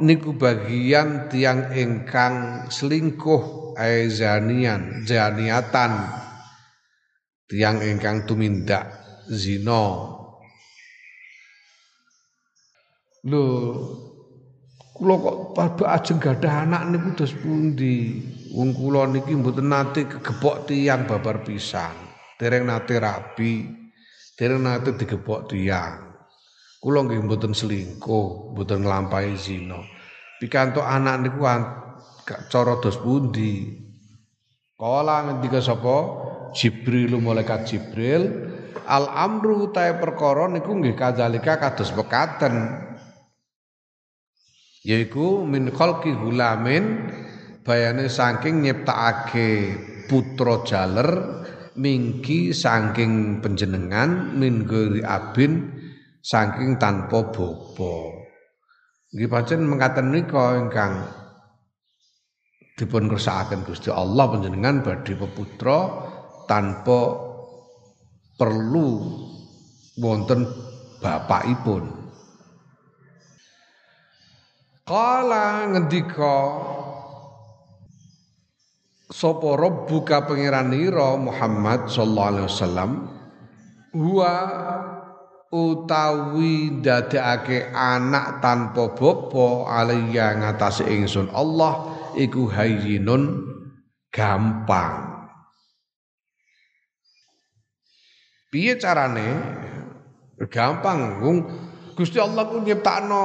niku 0.01 0.37
bagian 0.37 1.29
tiang 1.29 1.73
ingkang 1.73 2.69
selingkuh 2.69 3.77
aizanian 3.77 5.05
janiatan 5.05 5.93
tiang 7.47 7.83
ingkang 7.83 8.27
tumindak 8.27 8.91
zina. 9.31 10.15
Lho 13.27 13.45
kula 14.97 15.15
kok 15.19 15.37
padha 15.53 15.99
ajeng 15.99 16.19
gadah 16.23 16.65
anak 16.67 16.83
niku 16.91 17.09
dos 17.19 17.35
pundi? 17.35 18.23
Wong 18.55 18.71
kula 18.73 19.11
niki 19.11 19.35
mboten 19.35 19.69
nate 19.69 20.07
kegepok 20.07 20.71
tiang 20.71 21.05
babar 21.05 21.43
pisang 21.43 21.93
dereng 22.39 22.65
nate 22.71 22.97
rabi 22.97 23.67
dereng 24.39 24.63
nate 24.63 24.95
digepok 24.95 25.51
tiang 25.51 26.07
kula 26.81 27.03
nggih 27.03 27.19
mboten 27.27 27.53
selingkuh 27.53 28.55
mboten 28.55 28.87
nglampahi 28.87 29.35
zina. 29.35 29.83
Pikantuk 30.37 30.85
anak 30.85 31.25
niku 31.25 31.43
cara 32.53 32.75
dos 32.79 32.97
pundi? 33.01 33.83
Kala 34.77 35.25
ngendika 35.25 35.59
sapa 35.65 36.26
Jibril 36.53 37.19
malaikat 37.19 37.67
Jibril 37.67 38.29
al 38.87 39.11
amru 39.11 39.75
tae 39.75 39.99
perkara 39.99 40.47
niku 40.47 40.79
nggih 40.79 40.95
kadzalika 40.95 41.59
kados 41.59 41.91
mekaten. 41.97 42.55
Yaiku 44.87 45.43
min 45.43 45.75
khalqi 45.75 46.15
gulamin 46.15 47.11
bayane 47.67 48.07
saking 48.07 48.63
nyiptakake 48.63 49.75
putra 50.07 50.63
jaler 50.63 51.43
mingki 51.75 52.55
saking 52.55 53.43
penjenengan 53.43 54.39
min 54.39 54.63
gori 54.63 55.03
abin 55.03 55.75
saking 56.23 56.79
tanpa 56.79 57.35
bapa. 57.35 57.95
Nggih 59.11 59.27
pancen 59.27 59.67
mengkaten 59.67 60.15
nika 60.15 60.55
ingkang 60.63 60.95
dipun 62.77 63.09
kersakaken 63.09 63.65
Gusti 63.65 63.89
Allah 63.91 64.29
panjenengan 64.29 64.85
badhe 64.85 65.17
peputra 65.17 65.79
tanpa 66.47 67.27
perlu 68.39 68.91
wonten 69.99 70.47
bapakipun. 71.03 71.85
Kala 74.87 75.67
ngendika 75.75 76.35
sapa 79.11 79.59
rabbuka 79.59 80.23
pangeranira 80.31 81.19
Muhammad 81.19 81.91
sallallahu 81.91 82.31
alaihi 82.31 82.47
wasallam 82.47 82.91
huwa 83.91 84.35
utawi 85.51 86.83
dadekake 86.83 87.71
anak 87.75 88.39
tanpa 88.39 88.95
bapa 88.95 89.47
alaiya 89.75 90.39
ngatasi 90.39 90.87
ingsun 90.87 91.31
Allah 91.35 91.97
iku 92.19 92.47
hayyinun 92.51 93.43
gampang 94.15 95.16
Piye 98.51 98.79
carane? 98.79 99.29
Gampang, 100.47 101.25
wong 101.25 101.37
Gusti 101.97 102.21
Allah 102.21 102.45
ku 102.45 102.61
nyiptakno 102.61 103.23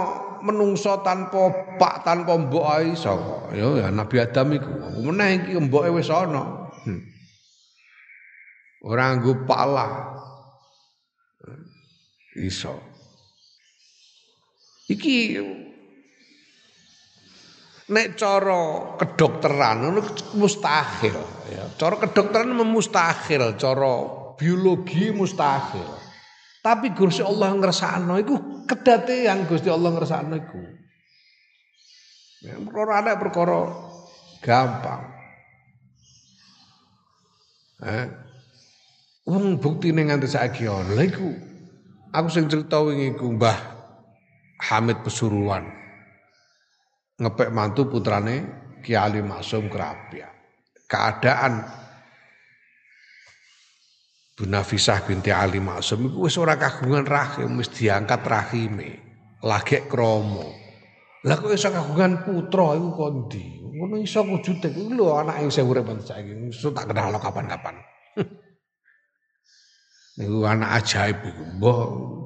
menungso 0.48 1.04
tanpa 1.04 1.76
pak 1.78 2.08
tanpa 2.08 2.40
mbok 2.40 2.66
ae. 2.72 2.96
Ya, 3.52 3.68
ya 3.84 3.88
Nabi 3.92 4.16
Adam 4.18 4.56
iku. 4.56 4.72
Meneh 5.04 5.44
iki 5.44 5.60
mboke 5.60 5.92
wis 5.92 6.08
ana. 6.08 6.72
Hmm. 6.88 7.04
Ora 8.88 9.12
nggo 9.20 9.44
pala. 9.44 10.18
Iso. 12.40 12.80
Iki 14.88 15.36
nek 17.92 18.08
cara 18.16 18.96
kedokteran 19.04 19.84
ngono 19.84 20.00
mustahil 20.40 21.18
ya. 21.52 21.68
Cara 21.76 22.00
kedokteran 22.00 22.56
mustahil, 22.56 23.60
cara 23.60 24.21
biologi 24.42 25.14
mustahil. 25.14 25.86
Tapi 26.66 26.98
Gusti 26.98 27.22
Allah 27.22 27.54
ngersakno 27.54 28.18
iku 28.18 28.66
kedatean 28.66 29.46
Gusti 29.46 29.70
Allah 29.70 29.94
ngersakno 29.94 30.34
iku. 30.34 30.62
Ya, 32.42 32.58
perkara 32.58 32.92
anak 33.06 33.16
perkara 33.22 33.62
gampang. 34.42 35.04
Eh, 37.82 38.06
wong 39.30 39.62
buktine 39.62 40.10
nganti 40.10 40.26
saiki. 40.26 40.66
Lha 40.66 41.02
iku 41.06 41.30
aku 42.10 42.28
sing 42.34 42.50
cerita 42.50 42.82
wingi 42.82 43.14
iku 43.14 43.30
Mbah 43.38 43.58
Hamid 44.70 45.06
Pesuruan. 45.06 45.66
Ngepek 47.22 47.54
mantu 47.54 47.86
putrane 47.90 48.62
Ki 48.82 48.98
Ali 48.98 49.22
Maksum 49.22 49.70
Kerapia. 49.70 50.30
Keadaan 50.90 51.81
Bu 54.42 54.50
Nafisah 54.50 55.06
binti 55.06 55.30
Ali 55.30 55.62
Maksum 55.62 56.10
iku 56.10 56.26
wis 56.26 56.34
ora 56.42 56.58
kagungan 56.58 57.06
rahim 57.06 57.62
wis 57.62 57.70
diangkat 57.70 58.26
rahime 58.26 58.98
lagi 59.46 59.86
kromo. 59.86 60.50
Lah 61.30 61.38
kok 61.38 61.54
iso 61.54 61.70
kagungan 61.70 62.26
putra 62.26 62.74
iku 62.74 62.90
kondi 62.98 63.62
ngono 63.62 64.02
iso 64.02 64.26
wujude 64.26 64.74
iku 64.74 64.98
lho 64.98 65.22
anak 65.22 65.46
yang 65.46 65.54
saya 65.54 65.70
urip 65.70 65.86
saiki 66.02 66.50
iso 66.50 66.74
tak 66.74 66.90
kenal 66.90 67.14
kapan-kapan. 67.22 67.86
Niku 70.18 70.42
anak 70.42 70.82
ajaib 70.82 71.22
iku. 71.22 71.44
Mbah 71.62 71.80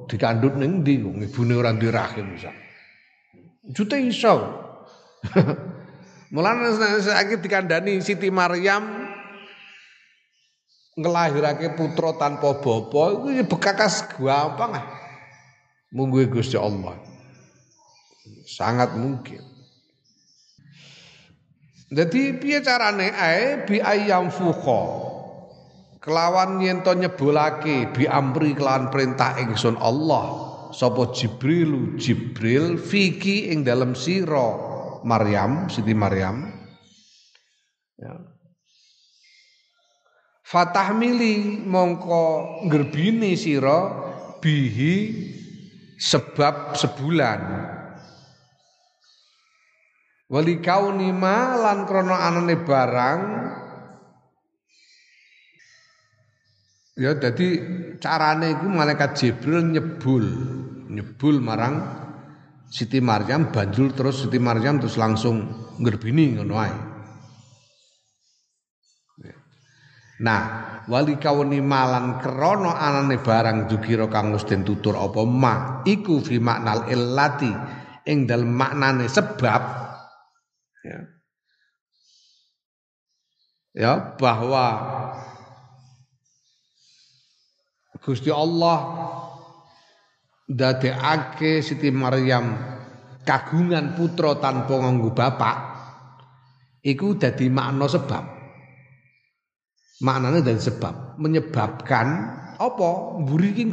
dikandut 0.08 0.56
ning 0.56 0.80
ndi 0.80 1.04
ibune 1.04 1.52
ora 1.52 1.76
duwe 1.76 1.92
rahim 1.92 2.32
iso 2.32 2.48
wujute 3.60 4.00
iso. 4.08 4.40
Mulane 6.32 6.72
saiki 7.04 7.44
dikandani 7.44 8.00
Siti 8.00 8.32
Maryam 8.32 9.05
ngelahirake 10.96 11.76
putra 11.76 12.16
tanpa 12.16 12.56
bapa 12.56 13.02
iku 13.12 13.28
ya 13.28 13.44
bekakas 13.44 14.08
gampang 14.16 14.80
ah. 14.80 14.86
Munggu 15.92 16.26
Gusti 16.28 16.58
Allah. 16.58 16.98
Sangat 18.44 18.98
mungkin. 18.98 19.40
Jadi 21.86 22.34
piye 22.42 22.58
carane 22.66 23.14
ae 23.14 23.62
bi 23.62 23.78
ayam 23.78 24.28
fuqa. 24.34 25.06
Kelawan 26.02 26.58
yen 26.58 26.82
to 26.82 26.92
nyebulake 26.98 27.94
bi 27.94 28.04
amri 28.10 28.58
kelawan 28.58 28.90
perintah 28.90 29.38
ingsun 29.38 29.78
Allah. 29.78 30.42
Sapa 30.74 31.14
Jibril 31.14 31.94
Jibril 31.94 32.76
fiki 32.76 33.54
ing 33.54 33.62
dalam 33.62 33.94
sira 33.94 34.58
Maryam 35.06 35.70
Siti 35.70 35.94
Maryam. 35.94 36.50
Ya. 37.96 38.35
Fatahmili 40.46 41.66
mongko 41.66 42.62
ngerbini 42.70 43.34
sira 43.34 43.90
bihi 44.38 44.94
sebab 45.98 46.78
sebulan 46.78 47.40
Wali 50.30 50.62
kaunima 50.62 51.58
lan 51.58 51.82
krono 51.82 52.14
anane 52.14 52.62
barang 52.62 53.20
Ya 56.96 57.12
jadi 57.18 57.60
carane 58.00 58.56
iku 58.56 58.72
malaikat 58.72 59.20
Jibril 59.20 59.68
nyebul, 59.68 60.24
nyebul 60.88 61.44
marang 61.44 61.76
Siti 62.72 63.04
Maryam 63.04 63.52
banjul 63.52 63.92
terus 63.92 64.24
Siti 64.24 64.40
Maryam 64.40 64.80
terus 64.80 64.96
langsung 64.96 65.44
ngerbini 65.76 66.40
ngono. 66.40 66.56
Nah, 70.16 70.42
wali 70.88 71.20
kauni 71.20 71.60
malan 71.60 72.16
krono 72.24 72.72
anane 72.72 73.20
barang 73.20 73.68
jukira 73.68 74.08
kang 74.08 74.32
wis 74.32 74.48
tutur 74.48 74.96
apa 74.96 75.20
ma 75.28 75.84
iku 75.84 76.24
fi 76.24 76.40
maknal 76.40 76.88
illati 76.88 77.52
ing 78.08 78.24
dalem 78.24 78.48
maknane 78.48 79.10
sebab 79.12 79.62
ya, 80.86 80.98
ya 83.76 83.92
bahwa 84.16 84.64
Gusti 88.00 88.30
Allah 88.30 88.78
dadekake 90.46 91.58
Siti 91.58 91.90
Maryam 91.90 92.54
kagungan 93.26 93.98
putra 93.98 94.38
tanpa 94.38 94.78
nganggo 94.78 95.10
bapak 95.10 95.56
iku 96.86 97.18
dadi 97.18 97.50
makna 97.50 97.90
sebab 97.90 98.35
maknanya 100.02 100.44
dari 100.44 100.60
sebab 100.60 101.16
menyebabkan 101.16 102.06
apa 102.56 102.88
mburi 103.20 103.52
iki 103.56 103.64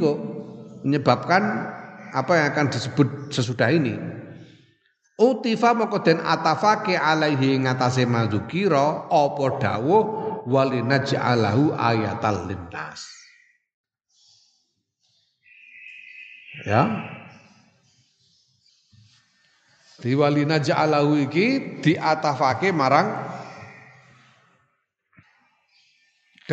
menyebabkan 0.84 1.44
apa 2.14 2.32
yang 2.36 2.46
akan 2.54 2.68
disebut 2.72 3.34
sesudah 3.34 3.72
ini 3.72 3.96
Utifa 5.14 5.78
moko 5.78 6.02
den 6.02 6.18
atafake 6.26 6.98
alaihi 6.98 7.62
ngatasé 7.62 8.10
madzukira 8.10 9.06
apa 9.14 9.46
dawuh 9.62 10.04
walinaj'alahu 10.50 11.70
ayatal 11.78 12.50
linnas. 12.50 13.14
Ya. 16.66 16.90
Di 20.02 20.18
walinaj'alahu 20.18 21.30
iki 21.30 21.80
diatafake 21.86 22.74
marang 22.74 23.14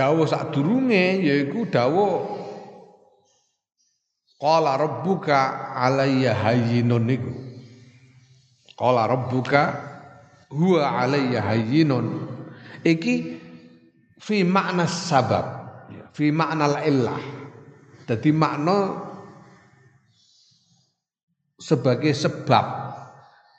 dawuh 0.01 0.25
sadurunge 0.25 1.21
yaiku 1.21 1.69
dawuh 1.69 2.25
qala 4.41 4.81
rabbuka 4.81 5.77
alayya 5.77 6.33
hayyinun 6.33 7.05
niku 7.05 7.51
Qala 8.81 9.05
rabbuka 9.05 9.77
huwa 10.49 11.05
alayya 11.05 11.45
hayyinun. 11.45 12.25
Iki 12.81 13.15
fi 14.17 14.41
makna 14.41 14.89
sabab, 14.89 15.45
fi 16.17 16.33
makna 16.33 16.81
illah. 16.89 17.21
Jadi 18.09 18.33
makna 18.33 19.05
sebagai 21.61 22.17
sebab. 22.17 22.89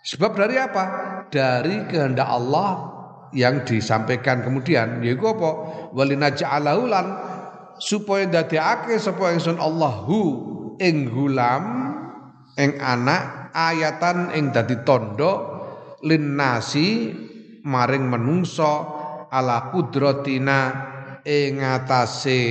Sebab 0.02 0.32
dari 0.34 0.58
apa? 0.58 0.86
Dari 1.30 1.86
kehendak 1.86 2.26
Allah 2.26 2.90
yang 3.32 3.64
disampaikan 3.64 4.44
kemudian 4.44 5.00
yaiku 5.04 5.36
apa? 5.36 5.52
Walinaja'alahu 5.96 6.84
lan 6.88 7.06
supaya 7.82 8.28
dadekake 8.30 9.00
sapa 9.00 9.34
ingsun 9.34 9.58
Allahu 9.58 10.20
ing 10.78 11.10
gulam 11.10 11.64
ing 12.60 12.78
anak 12.78 13.52
ayatan 13.56 14.36
ing 14.36 14.54
dadi 14.54 14.84
tondo 14.86 15.34
linnasi 16.06 17.14
maring 17.66 18.06
menungso 18.10 18.74
ala 19.32 19.72
kudratina 19.74 20.60
ing 21.24 21.62
atase 21.62 22.42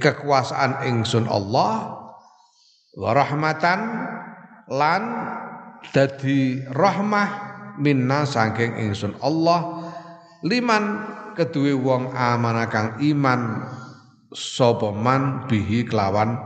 kekuasaan 0.00 0.88
ingsun 0.88 1.28
Allah 1.28 2.00
wa 2.96 3.10
rahmatan 3.12 3.80
lan 4.72 5.02
dadi 5.92 6.64
rahmah 6.72 7.28
minna 7.76 8.24
saking 8.24 8.80
ingsun 8.80 9.12
Allah 9.20 9.83
liman 10.44 10.84
kedue 11.34 11.72
wong 11.72 12.12
amanah 12.12 12.68
kang 12.68 13.00
iman 13.00 13.64
sapa 14.30 14.92
man 14.92 15.48
bihi 15.48 15.88
kelawan 15.88 16.36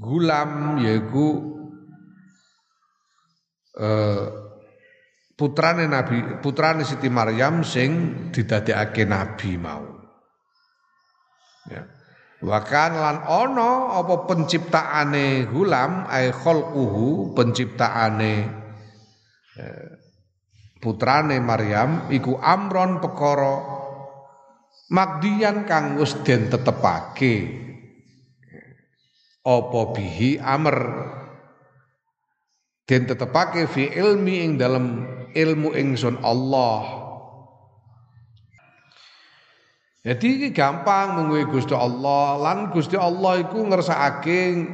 gulam 0.00 0.80
yaiku 0.82 1.28
eh, 3.78 4.26
putrane 5.36 5.84
Nabi 5.86 6.42
putrane 6.42 6.82
Siti 6.82 7.06
Maryam 7.12 7.62
sing 7.66 7.90
didadekake 8.30 9.06
nabi 9.06 9.58
mau. 9.58 9.86
Ya. 11.70 11.86
Wakan 12.42 12.92
lan 12.98 13.16
ono 13.30 13.94
apa 14.02 14.26
penciptaane 14.26 15.46
hulam 15.46 16.10
ay 16.10 16.34
khalquhu 16.34 17.30
penciptaane 17.38 18.34
eh, 19.62 19.91
putrane 20.82 21.38
Maryam 21.38 22.10
iku 22.10 22.34
amron 22.42 22.98
pekara 22.98 23.62
magdian 24.90 25.62
kang 25.64 25.94
wis 25.96 26.18
den 26.26 26.50
tetepake. 26.50 27.62
Apa 29.42 29.80
bihi 29.94 30.42
amr? 30.42 30.78
Den 32.82 33.06
tetepake 33.06 33.70
fi 33.70 33.94
ilmi 33.94 34.42
ing 34.42 34.52
dalam 34.58 35.06
ilmu 35.30 35.70
ingsun 35.72 36.18
Allah. 36.20 37.02
Jadi 40.02 40.26
ini 40.34 40.48
gampang 40.50 41.14
mengui 41.14 41.46
Gusti 41.46 41.78
Allah. 41.78 42.34
Lan 42.42 42.74
Gusti 42.74 42.98
Allah 42.98 43.38
iku 43.38 43.62
ngersakake 43.70 44.66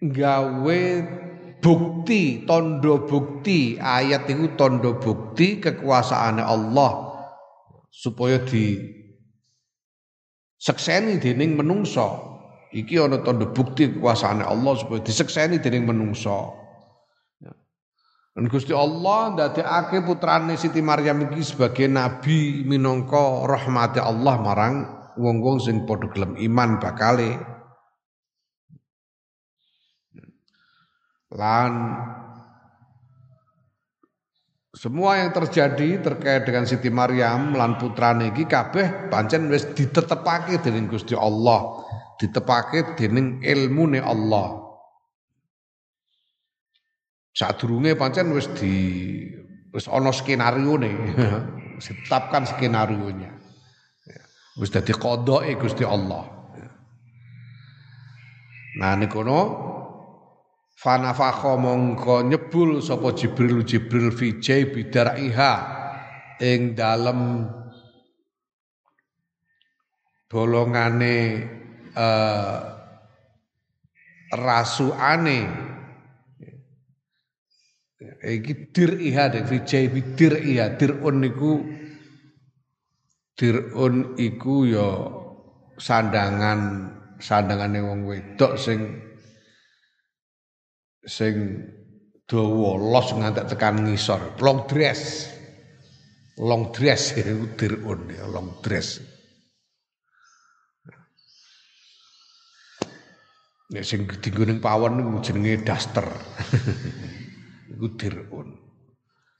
gawe 0.00 0.80
bukti 1.60 2.48
tondo 2.48 3.04
bukti 3.04 3.76
ayat 3.76 4.26
itu 4.32 4.56
tondo 4.56 4.96
bukti 4.96 5.60
kekuasaannya 5.60 6.44
Allah 6.44 7.20
supaya 7.92 8.40
di 8.42 8.80
sekseni 10.56 11.20
dening 11.20 11.56
menungso 11.60 12.30
Iki 12.70 13.02
ana 13.02 13.18
tanda 13.26 13.50
bukti 13.50 13.90
kekuasaan 13.90 14.46
Allah 14.46 14.78
supaya 14.78 15.02
disekseni 15.02 15.58
dening 15.58 15.90
menungso. 15.90 16.54
Ya. 17.42 17.50
Dan 18.38 18.46
Gusti 18.46 18.70
Allah 18.70 19.34
ndadekake 19.34 20.06
putrane 20.06 20.54
Siti 20.54 20.78
Maryam 20.78 21.18
iki 21.26 21.42
sebagai 21.42 21.90
nabi 21.90 22.62
minangka 22.62 23.42
rahmati 23.50 23.98
Allah 23.98 24.38
marang 24.38 24.74
wong-wong 25.18 25.58
sing 25.58 25.82
padha 25.82 26.14
gelem 26.14 26.38
iman 26.38 26.78
bakale. 26.78 27.42
Lan 31.30 31.72
semua 34.70 35.18
yang 35.18 35.30
terjadi 35.34 35.98
terkait 35.98 36.46
dengan 36.46 36.62
Siti 36.62 36.88
Maryam 36.94 37.54
lan 37.58 37.74
putrane 37.76 38.30
iki 38.30 38.46
kabeh 38.46 39.10
pancen 39.10 39.50
wis 39.50 39.66
ditetepake 39.74 40.62
dening 40.62 40.86
Gusti 40.86 41.18
Allah 41.18 41.90
ditepake 42.20 43.00
dening 43.00 43.40
ilmune 43.40 44.04
Allah. 44.04 44.60
Sadurunge 47.32 47.96
pancen 47.96 48.36
wis 48.36 48.52
di 48.52 48.76
wis 49.72 49.88
ana 49.88 50.12
skenario 50.12 50.76
ne. 50.76 50.90
Ditetapkan 51.80 52.44
skenario 52.44 53.08
nya. 53.08 53.32
Wis 54.60 54.68
dadi 54.68 54.92
qadae 54.92 55.56
Gusti 55.56 55.80
Allah. 55.80 56.28
Nah 58.76 58.92
nikono 59.00 59.69
fanafakha 60.80 61.60
mongko 61.60 62.24
nyebul 62.24 62.80
sapa 62.80 63.12
Jibril 63.12 63.60
Jibril 63.68 64.08
fi 64.16 64.40
bidariha 64.40 65.52
ing 66.40 66.72
dalem 66.72 67.44
bolongane 70.24 71.16
uh, 71.92 72.58
rasuane. 74.32 75.68
Iki 78.20 78.72
dir 78.72 78.96
iha 78.96 79.28
de 79.28 79.44
fi 79.44 79.60
jaibi 79.60 80.16
dir 80.16 80.40
iha 80.40 80.80
dirun 80.80 81.20
niku 81.20 81.60
dirun 83.36 84.16
iku 84.16 84.64
ya 84.64 84.88
sandangan 85.76 86.60
sandangane 87.20 87.80
wong 87.84 88.08
wedok 88.08 88.56
sing 88.56 89.09
sing 91.04 91.64
dawa 92.28 92.78
los 92.78 93.08
ngantek 93.16 93.48
tekan 93.50 93.84
ngisor 93.84 94.38
long 94.44 94.68
dress 94.68 95.32
long 96.38 96.70
dress 96.72 97.14
iku 97.18 97.46
dirun 97.56 98.00
ya 98.12 98.24
long 98.28 98.60
dress 98.62 99.00
Nek 103.70 103.86
sing 103.86 104.02
dienggo 104.02 104.42
ning 104.42 104.58
pawon 104.58 104.98
niku 104.98 105.22
jenenge 105.30 105.62
daster. 105.62 106.02
iku 107.72 107.86
dirun. 107.94 108.50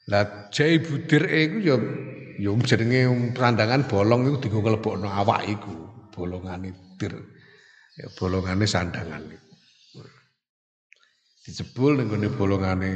Lah 0.07 0.47
jai 0.55 0.79
budir 0.79 1.27
iku 1.27 1.57
ya 1.59 1.77
ya 2.39 2.51
jenenge 2.63 3.11
sandangan 3.35 3.91
bolong 3.91 4.31
iku 4.31 4.37
dienggo 4.39 4.61
nglebokno 4.63 5.11
awak 5.11 5.51
iku, 5.51 5.75
bolongane 6.15 6.95
dir. 6.95 7.19
Ya 7.99 8.07
bolongane 8.15 8.71
sandangan 8.71 9.35
iku. 9.35 9.50
Dijebul 11.41 11.97
ning 11.97 12.13
gone 12.13 12.29
bolongane 12.29 12.93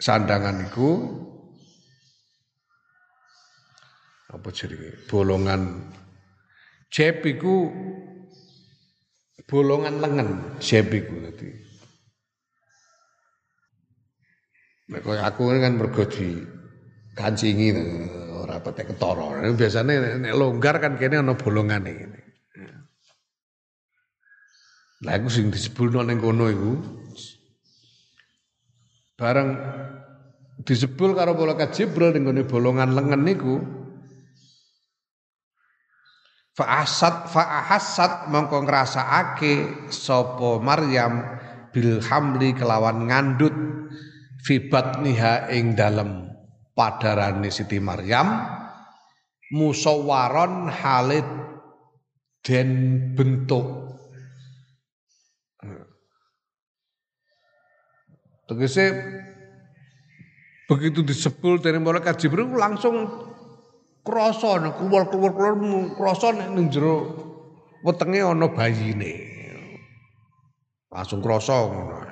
sandangan 0.00 0.66
iku 0.66 0.90
apa 4.30 4.48
jenenge? 4.50 5.06
Bolongan 5.06 5.90
jep 6.90 7.22
iku 7.22 7.70
bolongan 9.46 10.02
lengan 10.02 10.28
jeb 10.58 10.90
iku 10.90 11.14
dadi. 11.30 11.50
Nek 14.90 15.06
aku 15.06 15.42
kan 15.46 15.78
mergo 15.78 16.02
di 16.10 16.42
kancingi 17.14 17.70
ora 18.34 18.58
petek 18.58 18.90
ketara. 18.90 19.46
Biasane 19.54 20.18
nek 20.18 20.34
longgar 20.34 20.82
kan 20.82 20.98
kene 20.98 21.22
ana 21.22 21.38
bolongane. 21.38 22.19
Lah 25.00 25.16
aku 25.16 25.28
sing 25.32 25.48
disebulno 25.48 26.04
ning 26.04 26.20
kono 26.20 26.44
iku. 26.52 26.72
Bareng 29.16 29.48
disebul 30.60 31.16
karo 31.16 31.32
malaikat 31.36 31.72
Jibril 31.72 32.12
ning 32.12 32.28
bolongan 32.44 32.92
lengan 32.92 33.22
niku. 33.24 33.56
Fa'asat 36.52 37.32
fa'ahasat 37.32 38.28
mongko 38.28 38.68
ngrasakake 38.68 39.88
sapa 39.88 40.60
Maryam 40.60 41.24
bil 41.72 42.04
hamli 42.04 42.52
kelawan 42.52 43.08
ngandut 43.08 43.54
fibat 44.44 45.00
niha 45.00 45.48
ing 45.54 45.72
dalem 45.72 46.28
padarane 46.76 47.48
Siti 47.48 47.80
Maryam 47.80 48.44
musawwaron 49.54 50.68
halid 50.68 51.24
den 52.44 52.70
bentuk 53.16 53.89
Tegese 58.50 58.90
begitu 60.66 61.06
disebul 61.06 61.62
dari 61.62 61.78
malaikat 61.78 62.18
Jibril 62.18 62.50
langsung 62.58 63.06
krasa 64.02 64.58
nek 64.58 64.74
kuwul-kuwul 64.74 65.94
krasa 65.94 66.34
nek 66.34 66.50
ning 66.58 66.66
jero 66.66 67.14
wetenge 67.86 68.26
ana 68.26 68.50
bayine. 68.50 69.14
Langsung 70.90 71.22
krasa 71.22 71.62
ngono. 71.62 72.10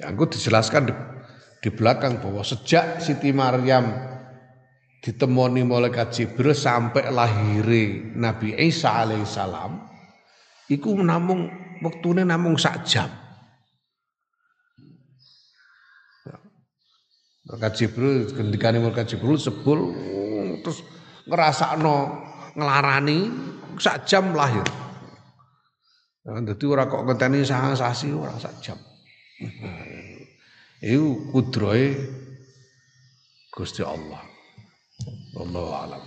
Ya 0.00 0.08
engko 0.08 0.32
dijelaskan 0.32 0.88
di, 0.88 0.94
di 1.60 1.68
belakang 1.68 2.24
bahwa 2.24 2.40
sejak 2.40 3.04
Siti 3.04 3.36
Maryam 3.36 3.92
ditemoni 5.04 5.60
malaikat 5.60 6.08
Jibril 6.08 6.56
sampai 6.56 7.12
lahire 7.12 8.16
Nabi 8.16 8.56
Isa 8.56 8.96
alaihissalam 9.04 9.76
iku 10.72 10.96
namung 11.04 11.52
wektune 11.84 12.24
namung 12.24 12.56
sak 12.56 12.88
jam. 12.88 13.12
Malaikat 17.50 17.72
Jibril 17.82 18.30
gendikane 18.30 18.78
malaikat 18.78 19.10
Jibril 19.10 19.34
sebul 19.34 19.90
terus 20.62 20.86
ngrasakno 21.26 22.22
nglarani 22.54 23.26
sak 23.74 24.06
jam 24.06 24.30
lahir. 24.30 24.62
Nah, 26.30 26.38
dadi 26.46 26.64
ora 26.70 26.86
kok 26.86 27.02
ngenteni 27.02 27.42
sangang 27.42 27.74
sasi 27.74 28.14
ora 28.14 28.38
sak 28.38 28.54
jam. 28.62 28.78
Iku 30.94 31.34
kudrohe 31.34 31.90
Gusti 33.50 33.82
Allah. 33.82 34.22
Wallahu 35.34 35.70
a'lam. 35.74 36.02